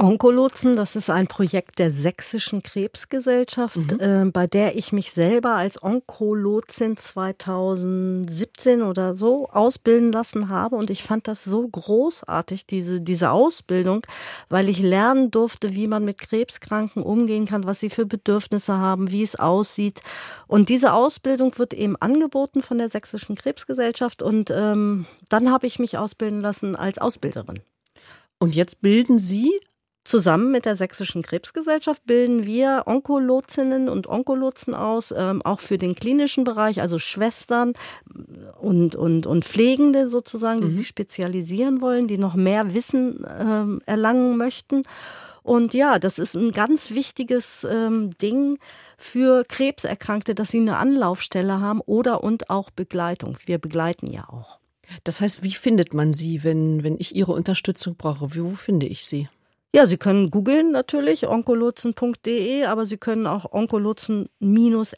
Onkolotsen, 0.00 0.76
das 0.76 0.96
ist 0.96 1.10
ein 1.10 1.26
Projekt 1.26 1.78
der 1.78 1.90
Sächsischen 1.90 2.62
Krebsgesellschaft, 2.62 3.76
Mhm. 3.76 4.00
äh, 4.00 4.24
bei 4.30 4.46
der 4.46 4.76
ich 4.76 4.92
mich 4.92 5.12
selber 5.12 5.56
als 5.56 5.82
Onkolotsin 5.82 6.96
2017 6.96 8.82
oder 8.82 9.14
so 9.14 9.48
ausbilden 9.50 10.10
lassen 10.10 10.48
habe. 10.48 10.76
Und 10.76 10.88
ich 10.88 11.02
fand 11.02 11.28
das 11.28 11.44
so 11.44 11.68
großartig, 11.68 12.66
diese, 12.66 13.00
diese 13.02 13.30
Ausbildung, 13.30 14.06
weil 14.48 14.68
ich 14.70 14.80
lernen 14.80 15.30
durfte, 15.30 15.74
wie 15.74 15.86
man 15.86 16.04
mit 16.04 16.18
Krebskranken 16.18 17.02
umgehen 17.02 17.44
kann, 17.44 17.64
was 17.64 17.80
sie 17.80 17.90
für 17.90 18.06
Bedürfnisse 18.06 18.78
haben, 18.78 19.10
wie 19.10 19.22
es 19.22 19.36
aussieht. 19.36 20.00
Und 20.46 20.70
diese 20.70 20.94
Ausbildung 20.94 21.58
wird 21.58 21.74
eben 21.74 21.96
angeboten 21.96 22.62
von 22.62 22.78
der 22.78 22.88
Sächsischen 22.88 23.36
Krebsgesellschaft. 23.36 24.22
Und 24.22 24.50
ähm, 24.50 25.04
dann 25.28 25.50
habe 25.50 25.66
ich 25.66 25.78
mich 25.78 25.98
ausbilden 25.98 26.40
lassen 26.40 26.74
als 26.74 26.98
Ausbilderin. 26.98 27.60
Und 28.38 28.54
jetzt 28.54 28.80
bilden 28.80 29.18
Sie 29.18 29.52
Zusammen 30.04 30.50
mit 30.50 30.64
der 30.64 30.76
Sächsischen 30.76 31.22
Krebsgesellschaft 31.22 32.04
bilden 32.06 32.46
wir 32.46 32.84
Onkolotsinnen 32.86 33.88
und 33.88 34.08
Onkolotsen 34.08 34.74
aus, 34.74 35.12
ähm, 35.16 35.42
auch 35.42 35.60
für 35.60 35.76
den 35.76 35.94
klinischen 35.94 36.44
Bereich, 36.44 36.80
also 36.80 36.98
Schwestern 36.98 37.74
und, 38.60 38.94
und, 38.94 39.26
und 39.26 39.44
Pflegende 39.44 40.08
sozusagen, 40.08 40.62
die 40.62 40.70
sich 40.70 40.88
spezialisieren 40.88 41.82
wollen, 41.82 42.08
die 42.08 42.16
noch 42.16 42.34
mehr 42.34 42.72
Wissen 42.72 43.26
ähm, 43.38 43.82
erlangen 43.84 44.38
möchten. 44.38 44.82
Und 45.42 45.74
ja, 45.74 45.98
das 45.98 46.18
ist 46.18 46.34
ein 46.34 46.52
ganz 46.52 46.90
wichtiges 46.90 47.64
ähm, 47.64 48.16
Ding 48.18 48.58
für 48.96 49.44
Krebserkrankte, 49.44 50.34
dass 50.34 50.50
sie 50.50 50.60
eine 50.60 50.78
Anlaufstelle 50.78 51.60
haben 51.60 51.80
oder 51.82 52.24
und 52.24 52.48
auch 52.50 52.70
Begleitung. 52.70 53.36
Wir 53.44 53.58
begleiten 53.58 54.06
ja 54.06 54.28
auch. 54.28 54.58
Das 55.04 55.20
heißt, 55.20 55.42
wie 55.44 55.52
findet 55.52 55.94
man 55.94 56.14
Sie, 56.14 56.42
wenn, 56.42 56.82
wenn 56.82 56.96
ich 56.98 57.14
Ihre 57.14 57.32
Unterstützung 57.32 57.96
brauche? 57.96 58.34
Wie, 58.34 58.42
wo 58.42 58.50
finde 58.50 58.86
ich 58.86 59.04
Sie? 59.04 59.28
Ja, 59.72 59.86
Sie 59.86 59.98
können 59.98 60.32
googeln 60.32 60.72
natürlich, 60.72 61.28
onkolotzen.de, 61.28 62.64
aber 62.64 62.86
Sie 62.86 62.96
können 62.96 63.28
auch 63.28 63.52
onkolotzen-sh 63.52 64.96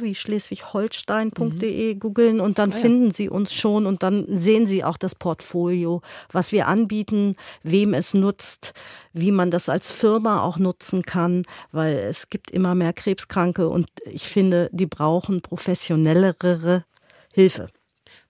wie 0.00 0.14
schleswig-holstein.de 0.14 1.96
googeln 1.96 2.40
und 2.40 2.58
dann 2.58 2.70
Ah 2.72 2.76
ja. 2.76 2.80
finden 2.80 3.10
Sie 3.10 3.28
uns 3.28 3.52
schon 3.52 3.84
und 3.84 4.02
dann 4.02 4.24
sehen 4.26 4.66
Sie 4.66 4.84
auch 4.84 4.96
das 4.96 5.14
Portfolio, 5.14 6.00
was 6.32 6.50
wir 6.50 6.66
anbieten, 6.66 7.36
wem 7.62 7.92
es 7.92 8.14
nutzt, 8.14 8.72
wie 9.12 9.32
man 9.32 9.50
das 9.50 9.68
als 9.68 9.90
Firma 9.90 10.42
auch 10.44 10.58
nutzen 10.58 11.02
kann, 11.02 11.44
weil 11.70 11.96
es 11.96 12.30
gibt 12.30 12.50
immer 12.50 12.74
mehr 12.74 12.94
Krebskranke 12.94 13.68
und 13.68 13.86
ich 14.06 14.26
finde, 14.26 14.70
die 14.72 14.86
brauchen 14.86 15.42
professionellere 15.42 16.86
Hilfe. 17.34 17.68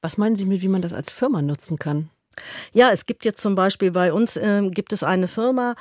Was 0.03 0.19
meinen 0.19 0.35
Sie 0.35 0.47
mit, 0.47 0.63
wie 0.63 0.69
man 0.69 0.83
das 0.83 0.93
als 0.93 1.13
Firma 1.13 1.43
nutzen 1.43 1.79
kann? 1.79 2.11
Ja, 2.73 2.91
es 2.91 3.07
gibt 3.07 3.25
jetzt 3.25 3.43
zum 3.43 3.55
Beispiel 3.55 3.91
bei 3.91 4.13
uns 4.13 4.37
ähm, 4.37 4.71
gibt 4.71 4.93
es 4.93 5.03
eine 5.03 5.29
Firma, 5.29 5.75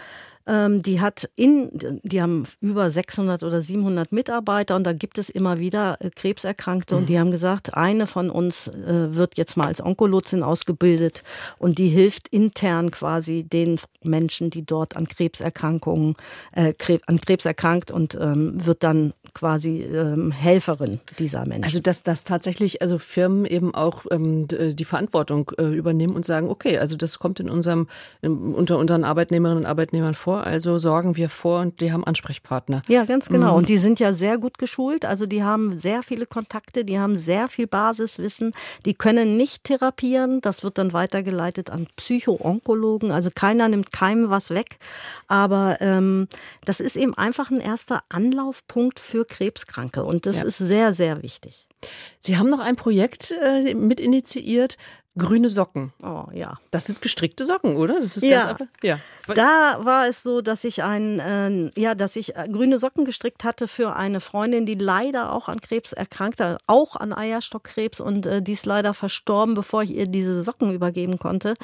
ähm, 0.49 0.81
die 0.81 0.99
hat 0.99 1.29
in, 1.35 1.69
die 2.03 2.21
haben 2.21 2.45
über 2.59 2.89
600 2.89 3.43
oder 3.43 3.61
700 3.61 4.11
Mitarbeiter 4.11 4.75
und 4.75 4.83
da 4.83 4.93
gibt 4.93 5.17
es 5.19 5.29
immer 5.29 5.59
wieder 5.59 5.97
äh, 5.99 6.09
Krebserkrankte 6.09 6.95
und 6.95 7.07
die 7.07 7.19
haben 7.19 7.29
gesagt, 7.31 7.75
eine 7.75 8.07
von 8.07 8.29
uns 8.29 8.67
äh, 8.67 9.15
wird 9.15 9.37
jetzt 9.37 9.55
mal 9.57 9.67
als 9.67 9.81
Onkologin 9.81 10.41
ausgebildet 10.43 11.23
und 11.59 11.77
die 11.77 11.87
hilft 11.89 12.27
intern 12.29 12.89
quasi 12.91 13.43
den 13.43 13.79
Menschen, 14.03 14.49
die 14.49 14.65
dort 14.65 14.95
an 14.95 15.07
Krebserkrankungen, 15.07 16.15
äh, 16.53 16.73
Krebs, 16.73 17.07
an 17.07 17.21
Krebs 17.21 17.45
erkrankt 17.45 17.91
und 17.91 18.15
ähm, 18.15 18.65
wird 18.65 18.83
dann 18.83 19.13
quasi 19.33 19.83
ähm, 19.83 20.31
Helferin 20.31 20.99
dieser 21.19 21.45
Menschen. 21.45 21.63
Also 21.63 21.79
dass, 21.79 22.01
dass 22.03 22.23
tatsächlich 22.23 22.81
also 22.81 22.97
Firmen 22.97 23.45
eben 23.45 23.75
auch 23.75 24.05
ähm, 24.09 24.47
d- 24.47 24.73
die 24.73 24.85
Verantwortung 24.85 25.51
äh, 25.59 25.65
übernehmen 25.65 26.15
und 26.15 26.25
sagen, 26.25 26.49
okay, 26.49 26.79
also 26.79 26.95
das 26.95 27.19
kommt 27.19 27.39
in 27.39 27.49
unserem 27.49 27.87
im, 28.21 28.55
unter 28.55 28.77
unseren 28.79 29.03
Arbeitnehmerinnen 29.03 29.63
und 29.63 29.69
Arbeitnehmern 29.69 30.15
vor, 30.15 30.38
also 30.39 30.77
sorgen 30.77 31.15
wir 31.15 31.29
vor 31.29 31.61
und 31.61 31.81
die 31.81 31.91
haben 31.91 32.03
Ansprechpartner. 32.03 32.81
Ja, 32.87 33.05
ganz 33.05 33.27
genau. 33.29 33.51
Mhm. 33.51 33.57
Und 33.57 33.69
die 33.69 33.77
sind 33.77 33.99
ja 33.99 34.13
sehr 34.13 34.37
gut 34.37 34.57
geschult. 34.57 35.05
Also 35.05 35.25
die 35.25 35.43
haben 35.43 35.77
sehr 35.77 36.03
viele 36.03 36.25
Kontakte, 36.25 36.85
die 36.85 36.99
haben 36.99 37.15
sehr 37.15 37.47
viel 37.47 37.67
Basiswissen. 37.67 38.53
Die 38.85 38.93
können 38.93 39.37
nicht 39.37 39.63
therapieren. 39.65 40.41
Das 40.41 40.63
wird 40.63 40.77
dann 40.77 40.93
weitergeleitet 40.93 41.69
an 41.69 41.87
Psycho-Onkologen. 41.95 43.11
Also 43.11 43.29
keiner 43.33 43.67
nimmt 43.69 43.91
keinem 43.91 44.29
was 44.29 44.49
weg. 44.49 44.77
Aber 45.27 45.77
ähm, 45.81 46.27
das 46.65 46.79
ist 46.79 46.95
eben 46.95 47.13
einfach 47.15 47.51
ein 47.51 47.59
erster 47.61 48.03
Anlaufpunkt 48.09 48.99
für 48.99 49.25
Krebskranke. 49.25 50.03
Und 50.03 50.25
das 50.25 50.37
Ja. 50.37 50.43
ist 50.47 50.57
sehr, 50.57 50.93
sehr 50.93 51.21
wichtig. 51.23 51.65
Sie 52.19 52.37
haben 52.37 52.49
noch 52.49 52.59
ein 52.59 52.75
Projekt 52.75 53.31
äh, 53.41 53.73
mit 53.73 54.01
initiiert, 54.01 54.77
grüne 55.17 55.49
Socken. 55.49 55.91
Oh 56.01 56.25
ja. 56.33 56.57
Das 56.71 56.85
sind 56.85 57.01
gestrickte 57.01 57.43
Socken, 57.45 57.75
oder? 57.75 57.99
Das 57.99 58.15
ist 58.17 58.23
Ja. 58.23 58.45
ganz 58.45 58.61
einfach. 58.61 58.65
Ja. 58.83 58.99
Da 59.27 59.79
war 59.83 60.07
es 60.07 60.23
so, 60.23 60.41
dass 60.41 60.63
ich 60.63 60.81
ein, 60.83 61.19
äh, 61.19 61.71
ja, 61.79 61.93
dass 61.95 62.15
ich 62.15 62.35
äh, 62.35 62.47
grüne 62.51 62.79
Socken 62.79 63.05
gestrickt 63.05 63.43
hatte 63.43 63.67
für 63.67 63.95
eine 63.95 64.21
Freundin, 64.21 64.65
die 64.65 64.75
leider 64.75 65.33
auch 65.33 65.49
an 65.49 65.59
Krebs 65.61 65.93
erkrankte, 65.93 66.57
auch 66.67 66.95
an 66.95 67.13
Eierstockkrebs 67.13 67.99
und 67.99 68.25
äh, 68.25 68.41
die 68.41 68.53
ist 68.53 68.65
leider 68.65 68.93
verstorben, 68.93 69.55
bevor 69.55 69.83
ich 69.83 69.91
ihr 69.91 70.07
diese 70.07 70.41
Socken 70.41 70.73
übergeben 70.73 71.19
konnte. 71.19 71.55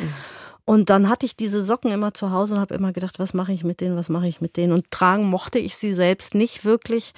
Und 0.68 0.90
dann 0.90 1.10
hatte 1.10 1.28
ich 1.28 1.36
diese 1.38 1.64
Socken 1.64 1.92
immer 1.92 2.16
zu 2.16 2.32
Hause 2.32 2.56
und 2.56 2.60
habe 2.60 2.74
immer 2.74 2.92
gedacht, 2.92 3.20
was 3.20 3.36
mache 3.36 3.54
ich 3.54 3.64
mit 3.64 3.82
denen, 3.82 3.96
was 3.96 4.10
mache 4.10 4.28
ich 4.28 4.42
mit 4.42 4.58
denen? 4.58 4.74
Und 4.74 4.90
tragen 4.90 5.26
mochte 5.26 5.60
ich 5.60 5.76
sie 5.78 5.94
selbst 5.94 6.34
nicht 6.34 6.66
wirklich. 6.66 7.14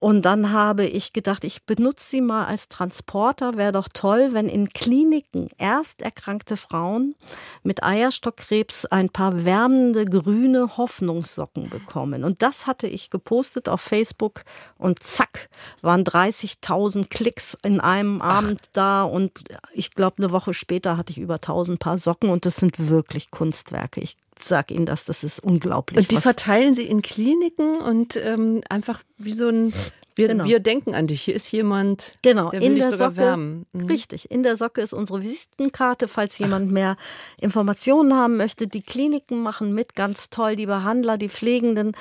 Und 0.00 0.22
dann 0.22 0.50
habe 0.50 0.86
ich 0.86 1.12
gedacht, 1.12 1.44
ich 1.44 1.66
benutze 1.66 2.08
sie 2.08 2.20
mal 2.22 2.46
als 2.46 2.68
Transporter. 2.68 3.58
Wäre 3.58 3.72
doch 3.72 3.88
toll, 3.92 4.30
wenn 4.32 4.48
in 4.48 4.70
Kliniken 4.70 5.48
erst 5.58 6.00
erkrankte 6.00 6.56
Frauen 6.56 7.14
mit 7.62 7.84
Eierstockkrebs 7.84 8.86
ein 8.86 9.10
paar 9.10 9.44
wärmende 9.44 10.06
grüne 10.06 10.78
Hoffnungssocken 10.78 11.68
bekommen. 11.68 12.24
Und 12.24 12.40
das 12.40 12.66
hatte 12.66 12.86
ich 12.86 13.10
gepostet 13.10 13.68
auf 13.68 13.82
Facebook 13.82 14.42
und 14.78 15.02
zack, 15.02 15.50
waren 15.82 16.02
30.000 16.02 17.08
Klicks 17.10 17.58
in 17.62 17.78
einem 17.78 18.22
Abend 18.22 18.60
da 18.72 19.02
und 19.02 19.44
ich 19.74 19.90
glaube, 19.90 20.22
eine 20.22 20.32
Woche 20.32 20.54
später 20.54 20.96
hatte 20.96 21.12
ich 21.12 21.18
über 21.18 21.34
1000 21.34 21.78
Paar 21.78 21.98
Socken 21.98 22.30
und 22.30 22.46
das 22.46 22.56
sind 22.56 22.88
wirklich 22.88 23.30
Kunstwerke. 23.30 24.00
Ich 24.00 24.16
sag 24.44 24.70
Ihnen 24.70 24.86
das, 24.86 25.04
das 25.04 25.24
ist 25.24 25.40
unglaublich. 25.40 25.98
Und 25.98 26.10
die 26.10 26.16
verteilen 26.16 26.74
sie 26.74 26.86
in 26.86 27.02
Kliniken 27.02 27.80
und 27.80 28.16
ähm, 28.16 28.62
einfach 28.68 29.02
wie 29.18 29.32
so 29.32 29.48
ein, 29.48 29.72
wir, 30.16 30.28
Genau. 30.28 30.44
wir 30.44 30.60
denken 30.60 30.94
an 30.94 31.06
dich, 31.06 31.22
hier 31.22 31.34
ist 31.34 31.50
jemand, 31.52 32.16
Genau, 32.22 32.50
der 32.50 32.60
will 32.60 32.68
in 32.68 32.74
dich 32.74 32.82
der 32.84 32.90
sogar 32.92 33.10
Socke. 33.12 33.20
wärmen. 33.26 33.66
Mhm. 33.72 33.86
Richtig, 33.86 34.30
in 34.30 34.42
der 34.42 34.56
Socke 34.56 34.80
ist 34.80 34.92
unsere 34.92 35.22
Visitenkarte, 35.22 36.08
falls 36.08 36.38
jemand 36.38 36.70
mehr 36.72 36.96
Informationen 37.40 38.14
haben 38.14 38.36
möchte. 38.36 38.66
Die 38.66 38.82
Kliniken 38.82 39.42
machen 39.42 39.74
mit, 39.74 39.94
ganz 39.94 40.30
toll. 40.30 40.56
Die 40.56 40.66
Behandler, 40.66 41.16
die 41.18 41.28
Pflegenden 41.28 41.92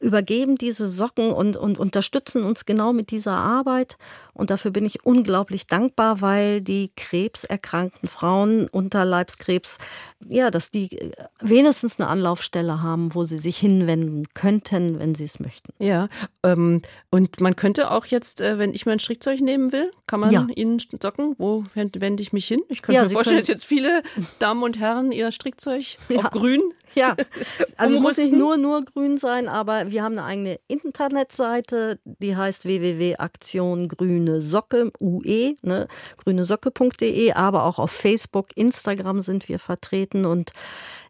übergeben 0.00 0.56
diese 0.56 0.88
Socken 0.88 1.30
und, 1.30 1.56
und 1.56 1.78
unterstützen 1.78 2.42
uns 2.44 2.64
genau 2.66 2.92
mit 2.92 3.10
dieser 3.10 3.32
Arbeit. 3.36 3.96
Und 4.32 4.50
dafür 4.50 4.70
bin 4.70 4.86
ich 4.86 5.04
unglaublich 5.04 5.66
dankbar, 5.66 6.20
weil 6.20 6.60
die 6.60 6.92
krebserkrankten 6.96 8.08
Frauen, 8.08 8.68
Unterleibskrebs, 8.68 9.78
ja, 10.26 10.50
dass 10.50 10.70
die 10.70 10.92
äh, 10.98 11.12
wenigstens 11.40 11.98
eine 11.98 12.08
Anlaufstelle 12.08 12.82
haben, 12.82 13.14
wo 13.14 13.24
sie 13.24 13.38
sich 13.38 13.58
hinwenden 13.58 14.26
könnten, 14.34 14.98
wenn 14.98 15.14
sie 15.14 15.24
es 15.24 15.40
möchten. 15.40 15.72
Ja, 15.78 16.08
ähm, 16.42 16.82
und 17.10 17.40
man 17.40 17.54
könnte 17.56 17.67
auch 17.90 18.06
jetzt, 18.06 18.40
äh, 18.40 18.58
wenn 18.58 18.72
ich 18.72 18.86
mein 18.86 18.98
Strickzeug 18.98 19.40
nehmen 19.40 19.72
will, 19.72 19.90
kann 20.06 20.20
man 20.20 20.30
Ja. 20.30 20.46
Ihnen 20.54 20.78
Socken, 20.78 21.34
wo 21.38 21.64
wend- 21.74 22.00
wende 22.00 22.22
ich 22.22 22.32
mich 22.32 22.46
hin? 22.46 22.62
Ich 22.68 22.82
könnte 22.82 22.96
Ja, 22.96 23.02
mir 23.02 23.08
Sie 23.08 23.14
vorstellen, 23.14 23.38
dass 23.38 23.48
jetzt 23.48 23.64
viele 23.64 24.02
Damen 24.38 24.62
und 24.62 24.78
Herren 24.78 25.12
ihr 25.12 25.30
Strickzeug 25.32 25.84
Ja. 26.08 26.20
auf 26.20 26.30
grün 26.30 26.62
Ja, 26.94 27.16
also 27.76 28.00
muss 28.00 28.18
nicht 28.18 28.32
nur, 28.32 28.56
nur 28.56 28.84
grün 28.84 29.18
sein, 29.18 29.48
aber 29.48 29.90
wir 29.90 30.02
haben 30.02 30.18
eine 30.18 30.24
eigene 30.24 30.60
Internetseite, 30.68 31.98
die 32.04 32.36
heißt 32.36 32.64
www.aktiongrüne 32.64 34.40
Socke, 34.40 34.92
UE, 35.00 35.54
ne, 35.62 35.88
grünesocke.de, 36.18 37.32
aber 37.32 37.64
auch 37.64 37.78
auf 37.78 37.90
Facebook, 37.90 38.48
Instagram 38.56 39.22
sind 39.22 39.48
wir 39.48 39.58
vertreten 39.58 40.24
und 40.24 40.52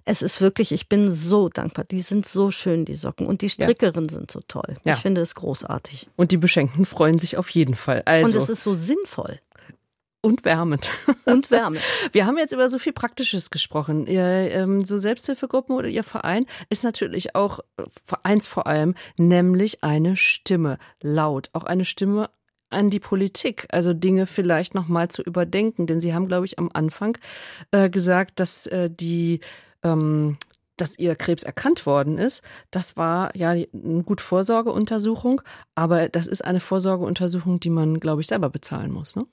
es 0.08 0.22
ist 0.22 0.40
wirklich, 0.40 0.72
ich 0.72 0.88
bin 0.88 1.12
so 1.12 1.50
dankbar. 1.50 1.84
Die 1.84 2.00
sind 2.00 2.26
so 2.26 2.50
schön, 2.50 2.86
die 2.86 2.94
Socken. 2.94 3.26
Und 3.26 3.42
die 3.42 3.50
Strickerinnen 3.50 4.08
ja. 4.08 4.14
sind 4.14 4.30
so 4.30 4.40
toll. 4.48 4.76
Ja. 4.86 4.94
Ich 4.94 5.00
finde 5.00 5.20
es 5.20 5.34
großartig. 5.34 6.06
Und 6.16 6.32
die 6.32 6.38
Beschenkten 6.38 6.86
freuen 6.86 7.18
sich 7.18 7.36
auf 7.36 7.50
jeden 7.50 7.74
Fall. 7.74 8.02
Also. 8.06 8.38
Und 8.38 8.42
es 8.42 8.48
ist 8.48 8.62
so 8.62 8.74
sinnvoll. 8.74 9.38
Und 10.20 10.44
wärmend. 10.44 10.90
Und 11.26 11.50
wärmend. 11.50 11.80
Wir 12.12 12.26
haben 12.26 12.38
jetzt 12.38 12.52
über 12.52 12.68
so 12.68 12.78
viel 12.78 12.92
Praktisches 12.92 13.50
gesprochen. 13.50 14.06
Ihr, 14.06 14.22
ähm, 14.22 14.84
so 14.84 14.98
Selbsthilfegruppen 14.98 15.76
oder 15.76 15.88
Ihr 15.88 16.02
Verein 16.02 16.46
ist 16.70 16.82
natürlich 16.82 17.36
auch 17.36 17.60
eins 18.24 18.46
vor 18.46 18.66
allem, 18.66 18.94
nämlich 19.16 19.84
eine 19.84 20.16
Stimme. 20.16 20.78
Laut. 21.00 21.50
Auch 21.52 21.64
eine 21.64 21.84
Stimme 21.84 22.30
an 22.70 22.90
die 22.90 23.00
Politik, 23.00 23.66
also 23.70 23.94
Dinge 23.94 24.26
vielleicht 24.26 24.74
nochmal 24.74 25.08
zu 25.08 25.22
überdenken. 25.22 25.86
Denn 25.86 26.00
Sie 26.00 26.12
haben, 26.12 26.26
glaube 26.26 26.46
ich, 26.46 26.58
am 26.58 26.70
Anfang 26.72 27.16
äh, 27.70 27.88
gesagt, 27.88 28.40
dass 28.40 28.66
äh, 28.66 28.90
die 28.90 29.40
ähm, 29.84 30.36
dass 30.80 30.98
ihr 30.98 31.14
Krebs 31.16 31.42
erkannt 31.42 31.86
worden 31.86 32.18
ist, 32.18 32.42
das 32.70 32.96
war 32.96 33.34
ja 33.36 33.50
eine 33.50 34.02
gute 34.04 34.24
Vorsorgeuntersuchung, 34.24 35.40
aber 35.74 36.08
das 36.08 36.26
ist 36.26 36.44
eine 36.44 36.60
Vorsorgeuntersuchung, 36.60 37.60
die 37.60 37.70
man, 37.70 38.00
glaube 38.00 38.20
ich, 38.20 38.26
selber 38.26 38.50
bezahlen 38.50 38.90
muss. 38.90 39.16
Ne? 39.16 39.26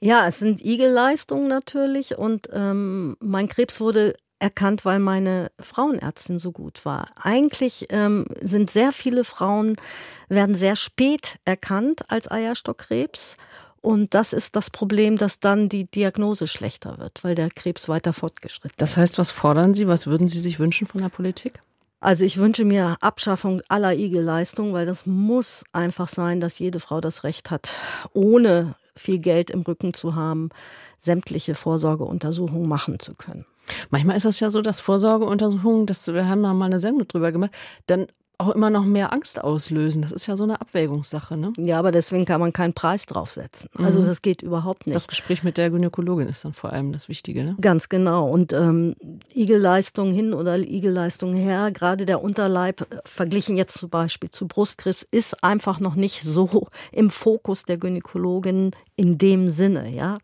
Ja, 0.00 0.26
es 0.26 0.38
sind 0.38 0.64
Igelleistungen 0.64 1.48
natürlich 1.48 2.18
und 2.18 2.48
ähm, 2.52 3.16
mein 3.20 3.48
Krebs 3.48 3.80
wurde 3.80 4.14
erkannt, 4.40 4.84
weil 4.84 4.98
meine 4.98 5.52
Frauenärztin 5.60 6.38
so 6.38 6.50
gut 6.50 6.84
war. 6.84 7.08
Eigentlich 7.16 7.86
ähm, 7.90 8.26
sind 8.40 8.70
sehr 8.70 8.92
viele 8.92 9.24
Frauen, 9.24 9.76
werden 10.28 10.54
sehr 10.54 10.76
spät 10.76 11.38
erkannt 11.44 12.02
als 12.08 12.30
Eierstockkrebs. 12.30 13.36
Und 13.82 14.14
das 14.14 14.32
ist 14.32 14.56
das 14.56 14.70
Problem, 14.70 15.16
dass 15.16 15.40
dann 15.40 15.68
die 15.68 15.84
Diagnose 15.84 16.46
schlechter 16.46 16.98
wird, 16.98 17.24
weil 17.24 17.34
der 17.34 17.48
Krebs 17.48 17.88
weiter 17.88 18.12
fortgeschritten 18.12 18.74
ist. 18.74 18.80
Das 18.80 18.96
heißt, 18.96 19.18
was 19.18 19.30
fordern 19.30 19.72
Sie? 19.72 19.88
Was 19.88 20.06
würden 20.06 20.28
Sie 20.28 20.40
sich 20.40 20.58
wünschen 20.58 20.86
von 20.86 21.00
der 21.00 21.08
Politik? 21.08 21.62
Also 22.00 22.24
ich 22.24 22.38
wünsche 22.38 22.64
mir 22.64 22.96
Abschaffung 23.00 23.62
aller 23.68 23.94
IG-Leistungen, 23.94 24.72
weil 24.72 24.86
das 24.86 25.04
muss 25.04 25.64
einfach 25.72 26.08
sein, 26.08 26.40
dass 26.40 26.58
jede 26.58 26.80
Frau 26.80 27.00
das 27.00 27.24
Recht 27.24 27.50
hat, 27.50 27.70
ohne 28.12 28.74
viel 28.96 29.18
Geld 29.18 29.50
im 29.50 29.62
Rücken 29.62 29.94
zu 29.94 30.14
haben, 30.14 30.50
sämtliche 31.00 31.54
Vorsorgeuntersuchungen 31.54 32.68
machen 32.68 32.98
zu 32.98 33.14
können. 33.14 33.46
Manchmal 33.90 34.16
ist 34.16 34.24
es 34.24 34.40
ja 34.40 34.50
so, 34.50 34.62
dass 34.62 34.80
Vorsorgeuntersuchungen, 34.80 35.86
das, 35.86 36.06
wir 36.12 36.26
haben 36.26 36.42
da 36.42 36.52
mal 36.54 36.66
eine 36.66 36.78
Sendung 36.78 37.06
drüber 37.06 37.32
gemacht, 37.32 37.52
dann 37.86 38.06
auch 38.40 38.50
immer 38.50 38.70
noch 38.70 38.84
mehr 38.84 39.12
Angst 39.12 39.42
auslösen. 39.42 40.02
Das 40.02 40.12
ist 40.12 40.26
ja 40.26 40.36
so 40.36 40.44
eine 40.44 40.60
Abwägungssache, 40.60 41.36
ne? 41.36 41.52
Ja, 41.58 41.78
aber 41.78 41.92
deswegen 41.92 42.24
kann 42.24 42.40
man 42.40 42.52
keinen 42.52 42.72
Preis 42.72 43.06
draufsetzen. 43.06 43.70
Also 43.74 44.00
mhm. 44.00 44.06
das 44.06 44.22
geht 44.22 44.42
überhaupt 44.42 44.86
nicht. 44.86 44.96
Das 44.96 45.08
Gespräch 45.08 45.42
mit 45.42 45.58
der 45.58 45.70
Gynäkologin 45.70 46.28
ist 46.28 46.44
dann 46.44 46.52
vor 46.52 46.72
allem 46.72 46.92
das 46.92 47.08
Wichtige, 47.08 47.44
ne? 47.44 47.56
Ganz 47.60 47.88
genau. 47.88 48.28
Und 48.28 48.52
ähm, 48.52 48.94
Igelleistung 49.28 50.12
hin 50.12 50.32
oder 50.32 50.58
Igelleistung 50.58 51.34
her, 51.34 51.70
gerade 51.70 52.06
der 52.06 52.22
Unterleib, 52.22 52.80
äh, 52.80 52.96
verglichen 53.04 53.56
jetzt 53.56 53.78
zum 53.78 53.90
Beispiel 53.90 54.30
zu 54.30 54.48
Brustkrebs, 54.48 55.06
ist 55.10 55.44
einfach 55.44 55.78
noch 55.78 55.94
nicht 55.94 56.22
so 56.22 56.68
im 56.92 57.10
Fokus 57.10 57.64
der 57.64 57.78
Gynäkologin 57.78 58.72
in 58.96 59.18
dem 59.18 59.48
Sinne, 59.48 59.90
ja, 59.90 60.18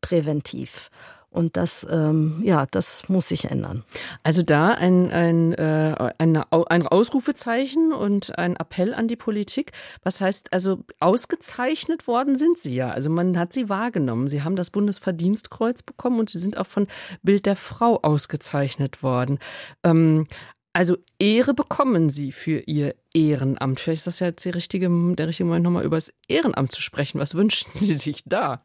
präventiv. 0.00 0.90
Und 1.32 1.56
das, 1.56 1.86
ähm, 1.90 2.40
ja, 2.44 2.66
das 2.70 3.08
muss 3.08 3.28
sich 3.28 3.46
ändern. 3.46 3.84
Also 4.22 4.42
da 4.42 4.72
ein, 4.72 5.10
ein, 5.10 5.54
äh, 5.54 6.12
ein, 6.18 6.36
ein 6.36 6.86
Ausrufezeichen 6.86 7.92
und 7.92 8.38
ein 8.38 8.54
Appell 8.56 8.92
an 8.92 9.08
die 9.08 9.16
Politik. 9.16 9.72
Was 10.02 10.20
heißt, 10.20 10.52
also 10.52 10.84
ausgezeichnet 11.00 12.06
worden 12.06 12.36
sind 12.36 12.58
Sie 12.58 12.74
ja. 12.74 12.90
Also 12.90 13.08
man 13.08 13.38
hat 13.38 13.54
Sie 13.54 13.70
wahrgenommen. 13.70 14.28
Sie 14.28 14.42
haben 14.42 14.56
das 14.56 14.70
Bundesverdienstkreuz 14.70 15.82
bekommen 15.82 16.20
und 16.20 16.28
Sie 16.28 16.38
sind 16.38 16.58
auch 16.58 16.66
von 16.66 16.86
Bild 17.22 17.46
der 17.46 17.56
Frau 17.56 17.98
ausgezeichnet 18.02 19.02
worden. 19.02 19.38
Ähm, 19.82 20.26
also 20.74 20.96
Ehre 21.18 21.54
bekommen 21.54 22.10
Sie 22.10 22.32
für 22.32 22.60
Ihr 22.60 22.94
Ehrenamt. 23.14 23.80
Vielleicht 23.80 24.00
ist 24.00 24.06
das 24.06 24.20
ja 24.20 24.28
jetzt 24.28 24.44
die 24.44 24.50
richtige, 24.50 24.88
der 25.14 25.28
richtige 25.28 25.46
Moment, 25.46 25.64
nochmal 25.64 25.84
über 25.84 25.96
das 25.96 26.12
Ehrenamt 26.28 26.72
zu 26.72 26.80
sprechen. 26.80 27.18
Was 27.20 27.34
wünschen 27.34 27.70
Sie 27.74 27.92
sich 27.92 28.22
da? 28.26 28.64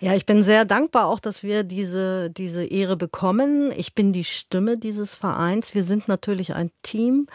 Ja, 0.00 0.14
ich 0.14 0.26
bin 0.26 0.42
sehr 0.42 0.64
dankbar 0.64 1.06
auch, 1.06 1.20
dass 1.20 1.42
wir 1.42 1.64
diese, 1.64 2.30
diese 2.30 2.64
Ehre 2.64 2.96
bekommen. 2.96 3.72
Ich 3.76 3.94
bin 3.94 4.12
die 4.12 4.24
Stimme 4.24 4.78
dieses 4.78 5.14
Vereins. 5.14 5.74
Wir 5.74 5.84
sind 5.84 6.08
natürlich 6.08 6.54
ein 6.54 6.70
Team 6.82 7.26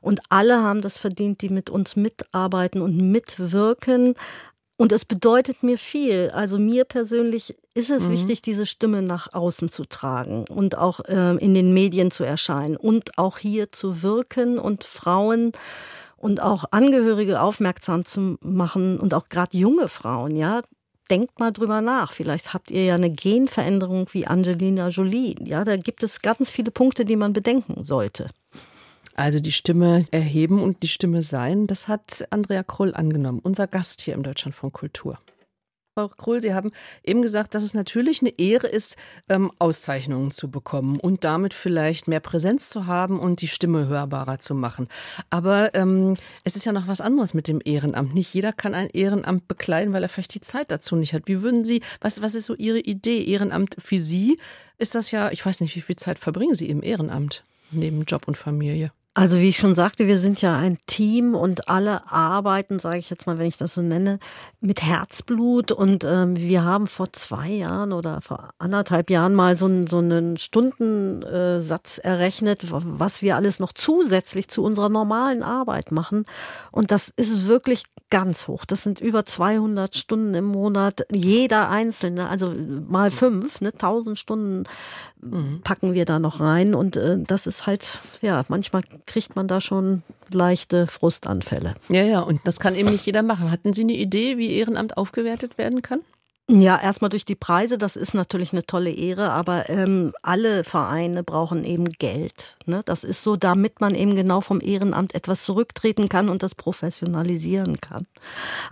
und 0.00 0.20
alle 0.28 0.62
haben 0.62 0.80
das 0.80 0.98
verdient, 0.98 1.42
die 1.42 1.48
mit 1.48 1.70
uns 1.70 1.96
mitarbeiten 1.96 2.82
und 2.82 2.96
mitwirken. 2.96 4.14
Und 4.80 4.92
es 4.92 5.04
bedeutet 5.04 5.64
mir 5.64 5.76
viel. 5.76 6.30
Also 6.32 6.58
mir 6.58 6.84
persönlich 6.84 7.56
ist 7.74 7.90
es 7.90 8.04
mhm. 8.04 8.12
wichtig, 8.12 8.42
diese 8.42 8.64
Stimme 8.64 9.02
nach 9.02 9.32
außen 9.32 9.70
zu 9.70 9.84
tragen 9.84 10.44
und 10.48 10.78
auch 10.78 11.00
äh, 11.00 11.36
in 11.36 11.54
den 11.54 11.74
Medien 11.74 12.12
zu 12.12 12.22
erscheinen 12.22 12.76
und 12.76 13.18
auch 13.18 13.38
hier 13.38 13.72
zu 13.72 14.02
wirken 14.02 14.58
und 14.58 14.84
Frauen 14.84 15.50
und 16.16 16.42
auch 16.42 16.64
Angehörige 16.70 17.40
aufmerksam 17.40 18.04
zu 18.04 18.38
machen 18.40 19.00
und 19.00 19.14
auch 19.14 19.28
gerade 19.28 19.56
junge 19.56 19.88
Frauen, 19.88 20.36
ja, 20.36 20.62
denkt 21.10 21.38
mal 21.40 21.52
drüber 21.52 21.80
nach. 21.80 22.12
Vielleicht 22.12 22.54
habt 22.54 22.70
ihr 22.70 22.84
ja 22.84 22.94
eine 22.94 23.10
Genveränderung 23.10 24.08
wie 24.12 24.26
Angelina 24.26 24.88
Jolie. 24.88 25.36
Ja, 25.44 25.64
da 25.64 25.76
gibt 25.76 26.02
es 26.02 26.22
ganz 26.22 26.50
viele 26.50 26.70
Punkte, 26.70 27.04
die 27.04 27.16
man 27.16 27.32
bedenken 27.32 27.84
sollte. 27.84 28.30
Also 29.14 29.40
die 29.40 29.52
Stimme 29.52 30.04
erheben 30.12 30.62
und 30.62 30.82
die 30.82 30.88
Stimme 30.88 31.22
sein, 31.22 31.66
das 31.66 31.88
hat 31.88 32.26
Andrea 32.30 32.62
Krull 32.62 32.94
angenommen, 32.94 33.40
unser 33.42 33.66
Gast 33.66 34.00
hier 34.02 34.14
im 34.14 34.22
Deutschlandfunk 34.22 34.74
Kultur. 34.74 35.18
Frau 35.98 36.06
Krull, 36.06 36.40
Sie 36.40 36.54
haben 36.54 36.70
eben 37.02 37.22
gesagt, 37.22 37.56
dass 37.56 37.64
es 37.64 37.74
natürlich 37.74 38.20
eine 38.20 38.38
Ehre 38.38 38.68
ist, 38.68 38.96
ähm, 39.28 39.50
Auszeichnungen 39.58 40.30
zu 40.30 40.48
bekommen 40.48 41.00
und 41.00 41.24
damit 41.24 41.54
vielleicht 41.54 42.06
mehr 42.06 42.20
Präsenz 42.20 42.70
zu 42.70 42.86
haben 42.86 43.18
und 43.18 43.40
die 43.40 43.48
Stimme 43.48 43.88
hörbarer 43.88 44.38
zu 44.38 44.54
machen. 44.54 44.86
Aber 45.28 45.74
ähm, 45.74 46.14
es 46.44 46.54
ist 46.54 46.64
ja 46.66 46.70
noch 46.70 46.86
was 46.86 47.00
anderes 47.00 47.34
mit 47.34 47.48
dem 47.48 47.60
Ehrenamt. 47.64 48.14
Nicht 48.14 48.32
jeder 48.32 48.52
kann 48.52 48.74
ein 48.74 48.90
Ehrenamt 48.90 49.48
bekleiden, 49.48 49.92
weil 49.92 50.04
er 50.04 50.08
vielleicht 50.08 50.34
die 50.34 50.40
Zeit 50.40 50.70
dazu 50.70 50.94
nicht 50.94 51.14
hat. 51.14 51.24
Wie 51.26 51.42
würden 51.42 51.64
Sie, 51.64 51.82
was, 52.00 52.22
was 52.22 52.36
ist 52.36 52.44
so 52.44 52.54
Ihre 52.54 52.78
Idee? 52.78 53.24
Ehrenamt 53.24 53.74
für 53.80 53.98
Sie 53.98 54.38
ist 54.78 54.94
das 54.94 55.10
ja, 55.10 55.32
ich 55.32 55.44
weiß 55.44 55.60
nicht, 55.62 55.74
wie 55.74 55.80
viel 55.80 55.96
Zeit 55.96 56.20
verbringen 56.20 56.54
Sie 56.54 56.68
im 56.68 56.84
Ehrenamt 56.84 57.42
neben 57.72 58.04
Job 58.04 58.28
und 58.28 58.36
Familie? 58.36 58.92
Also 59.18 59.40
wie 59.40 59.48
ich 59.48 59.56
schon 59.56 59.74
sagte, 59.74 60.06
wir 60.06 60.16
sind 60.16 60.40
ja 60.42 60.56
ein 60.56 60.78
Team 60.86 61.34
und 61.34 61.68
alle 61.68 62.08
arbeiten, 62.08 62.78
sage 62.78 62.98
ich 62.98 63.10
jetzt 63.10 63.26
mal, 63.26 63.36
wenn 63.36 63.48
ich 63.48 63.56
das 63.56 63.74
so 63.74 63.82
nenne, 63.82 64.20
mit 64.60 64.80
Herzblut. 64.80 65.72
Und 65.72 66.04
ähm, 66.04 66.36
wir 66.36 66.62
haben 66.62 66.86
vor 66.86 67.12
zwei 67.12 67.48
Jahren 67.48 67.92
oder 67.92 68.20
vor 68.20 68.50
anderthalb 68.60 69.10
Jahren 69.10 69.34
mal 69.34 69.56
so, 69.56 69.66
einen, 69.66 69.88
so 69.88 69.98
einen 69.98 70.36
Stundensatz 70.36 71.98
errechnet, 71.98 72.68
was 72.70 73.20
wir 73.20 73.34
alles 73.34 73.58
noch 73.58 73.72
zusätzlich 73.72 74.46
zu 74.46 74.62
unserer 74.62 74.88
normalen 74.88 75.42
Arbeit 75.42 75.90
machen. 75.90 76.24
Und 76.70 76.92
das 76.92 77.08
ist 77.08 77.48
wirklich 77.48 77.86
ganz 78.10 78.48
hoch. 78.48 78.64
Das 78.64 78.82
sind 78.82 79.00
über 79.00 79.24
200 79.24 79.96
Stunden 79.96 80.34
im 80.34 80.46
Monat, 80.46 81.06
jeder 81.12 81.68
einzelne, 81.68 82.28
also 82.28 82.54
mal 82.88 83.10
fünf, 83.10 83.60
ne, 83.60 83.72
1000 83.72 84.18
Stunden 84.18 84.64
mhm. 85.20 85.60
packen 85.62 85.92
wir 85.94 86.04
da 86.04 86.18
noch 86.18 86.40
rein. 86.40 86.74
Und 86.74 86.96
äh, 86.96 87.18
das 87.18 87.46
ist 87.46 87.66
halt, 87.66 87.98
ja, 88.22 88.44
manchmal 88.48 88.82
kriegt 89.08 89.34
man 89.34 89.48
da 89.48 89.60
schon 89.60 90.02
leichte 90.30 90.86
Frustanfälle. 90.86 91.74
Ja, 91.88 92.02
ja, 92.02 92.20
und 92.20 92.40
das 92.44 92.60
kann 92.60 92.76
eben 92.76 92.90
nicht 92.90 93.06
jeder 93.06 93.22
machen. 93.22 93.50
Hatten 93.50 93.72
Sie 93.72 93.82
eine 93.82 93.94
Idee, 93.94 94.38
wie 94.38 94.52
Ehrenamt 94.52 94.96
aufgewertet 94.96 95.58
werden 95.58 95.82
kann? 95.82 96.00
Ja, 96.50 96.80
erstmal 96.80 97.10
durch 97.10 97.26
die 97.26 97.34
Preise, 97.34 97.76
das 97.76 97.94
ist 97.94 98.14
natürlich 98.14 98.54
eine 98.54 98.64
tolle 98.64 98.90
Ehre, 98.90 99.32
aber 99.32 99.68
ähm, 99.68 100.14
alle 100.22 100.64
Vereine 100.64 101.22
brauchen 101.22 101.62
eben 101.62 101.90
Geld. 101.90 102.56
Ne? 102.64 102.80
Das 102.86 103.04
ist 103.04 103.22
so, 103.22 103.36
damit 103.36 103.82
man 103.82 103.94
eben 103.94 104.16
genau 104.16 104.40
vom 104.40 104.62
Ehrenamt 104.62 105.14
etwas 105.14 105.44
zurücktreten 105.44 106.08
kann 106.08 106.30
und 106.30 106.42
das 106.42 106.54
professionalisieren 106.54 107.82
kann. 107.82 108.06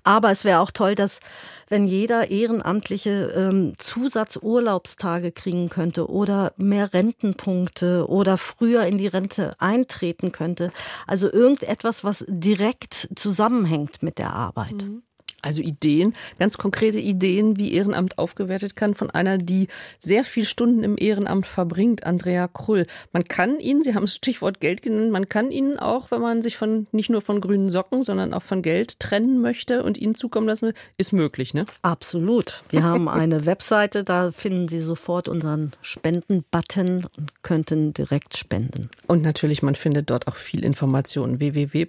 Aber 0.04 0.30
es 0.30 0.42
wäre 0.44 0.60
auch 0.60 0.70
toll, 0.70 0.94
dass 0.94 1.20
wenn 1.68 1.84
jeder 1.84 2.30
Ehrenamtliche 2.30 3.30
ähm, 3.36 3.74
Zusatzurlaubstage 3.76 5.30
kriegen 5.30 5.68
könnte 5.68 6.08
oder 6.08 6.54
mehr 6.56 6.94
Rentenpunkte 6.94 8.08
oder 8.08 8.38
früher 8.38 8.86
in 8.86 8.96
die 8.96 9.08
Rente 9.08 9.54
eintreten 9.58 10.32
könnte. 10.32 10.72
Also 11.06 11.30
irgendetwas, 11.30 12.04
was 12.04 12.24
direkt 12.26 13.10
zusammenhängt 13.16 14.02
mit 14.02 14.16
der 14.16 14.32
Arbeit. 14.32 14.82
Mhm. 14.82 15.02
Also 15.42 15.62
Ideen, 15.62 16.14
ganz 16.38 16.58
konkrete 16.58 16.98
Ideen, 16.98 17.56
wie 17.56 17.72
Ehrenamt 17.72 18.18
aufgewertet 18.18 18.74
kann 18.74 18.94
von 18.94 19.10
einer, 19.10 19.38
die 19.38 19.68
sehr 19.98 20.24
viele 20.24 20.46
Stunden 20.46 20.82
im 20.82 20.96
Ehrenamt 20.98 21.46
verbringt, 21.46 22.04
Andrea 22.04 22.48
Krull. 22.48 22.86
Man 23.12 23.24
kann 23.24 23.60
Ihnen, 23.60 23.82
Sie 23.82 23.94
haben 23.94 24.04
das 24.04 24.14
Stichwort 24.14 24.60
Geld 24.60 24.82
genannt, 24.82 25.10
man 25.10 25.28
kann 25.28 25.50
Ihnen 25.50 25.78
auch, 25.78 26.10
wenn 26.10 26.20
man 26.20 26.42
sich 26.42 26.56
von 26.56 26.86
nicht 26.90 27.10
nur 27.10 27.20
von 27.20 27.40
grünen 27.40 27.70
Socken, 27.70 28.02
sondern 28.02 28.34
auch 28.34 28.42
von 28.42 28.62
Geld 28.62 28.98
trennen 28.98 29.40
möchte 29.40 29.84
und 29.84 29.98
Ihnen 29.98 30.14
zukommen 30.14 30.48
lassen 30.48 30.68
will, 30.68 30.74
ist 30.96 31.12
möglich, 31.12 31.54
ne? 31.54 31.66
Absolut. 31.82 32.62
Wir 32.70 32.82
haben 32.84 33.08
eine 33.08 33.46
Webseite, 33.46 34.04
da 34.04 34.32
finden 34.32 34.68
Sie 34.68 34.80
sofort 34.80 35.28
unseren 35.28 35.72
Spenden-Button 35.80 37.06
und 37.16 37.42
könnten 37.42 37.92
direkt 37.92 38.36
spenden. 38.36 38.90
Und 39.06 39.22
natürlich, 39.22 39.62
man 39.62 39.74
findet 39.74 40.10
dort 40.10 40.26
auch 40.26 40.36
viel 40.36 40.64
Information. 40.64 41.40
www 41.40 41.86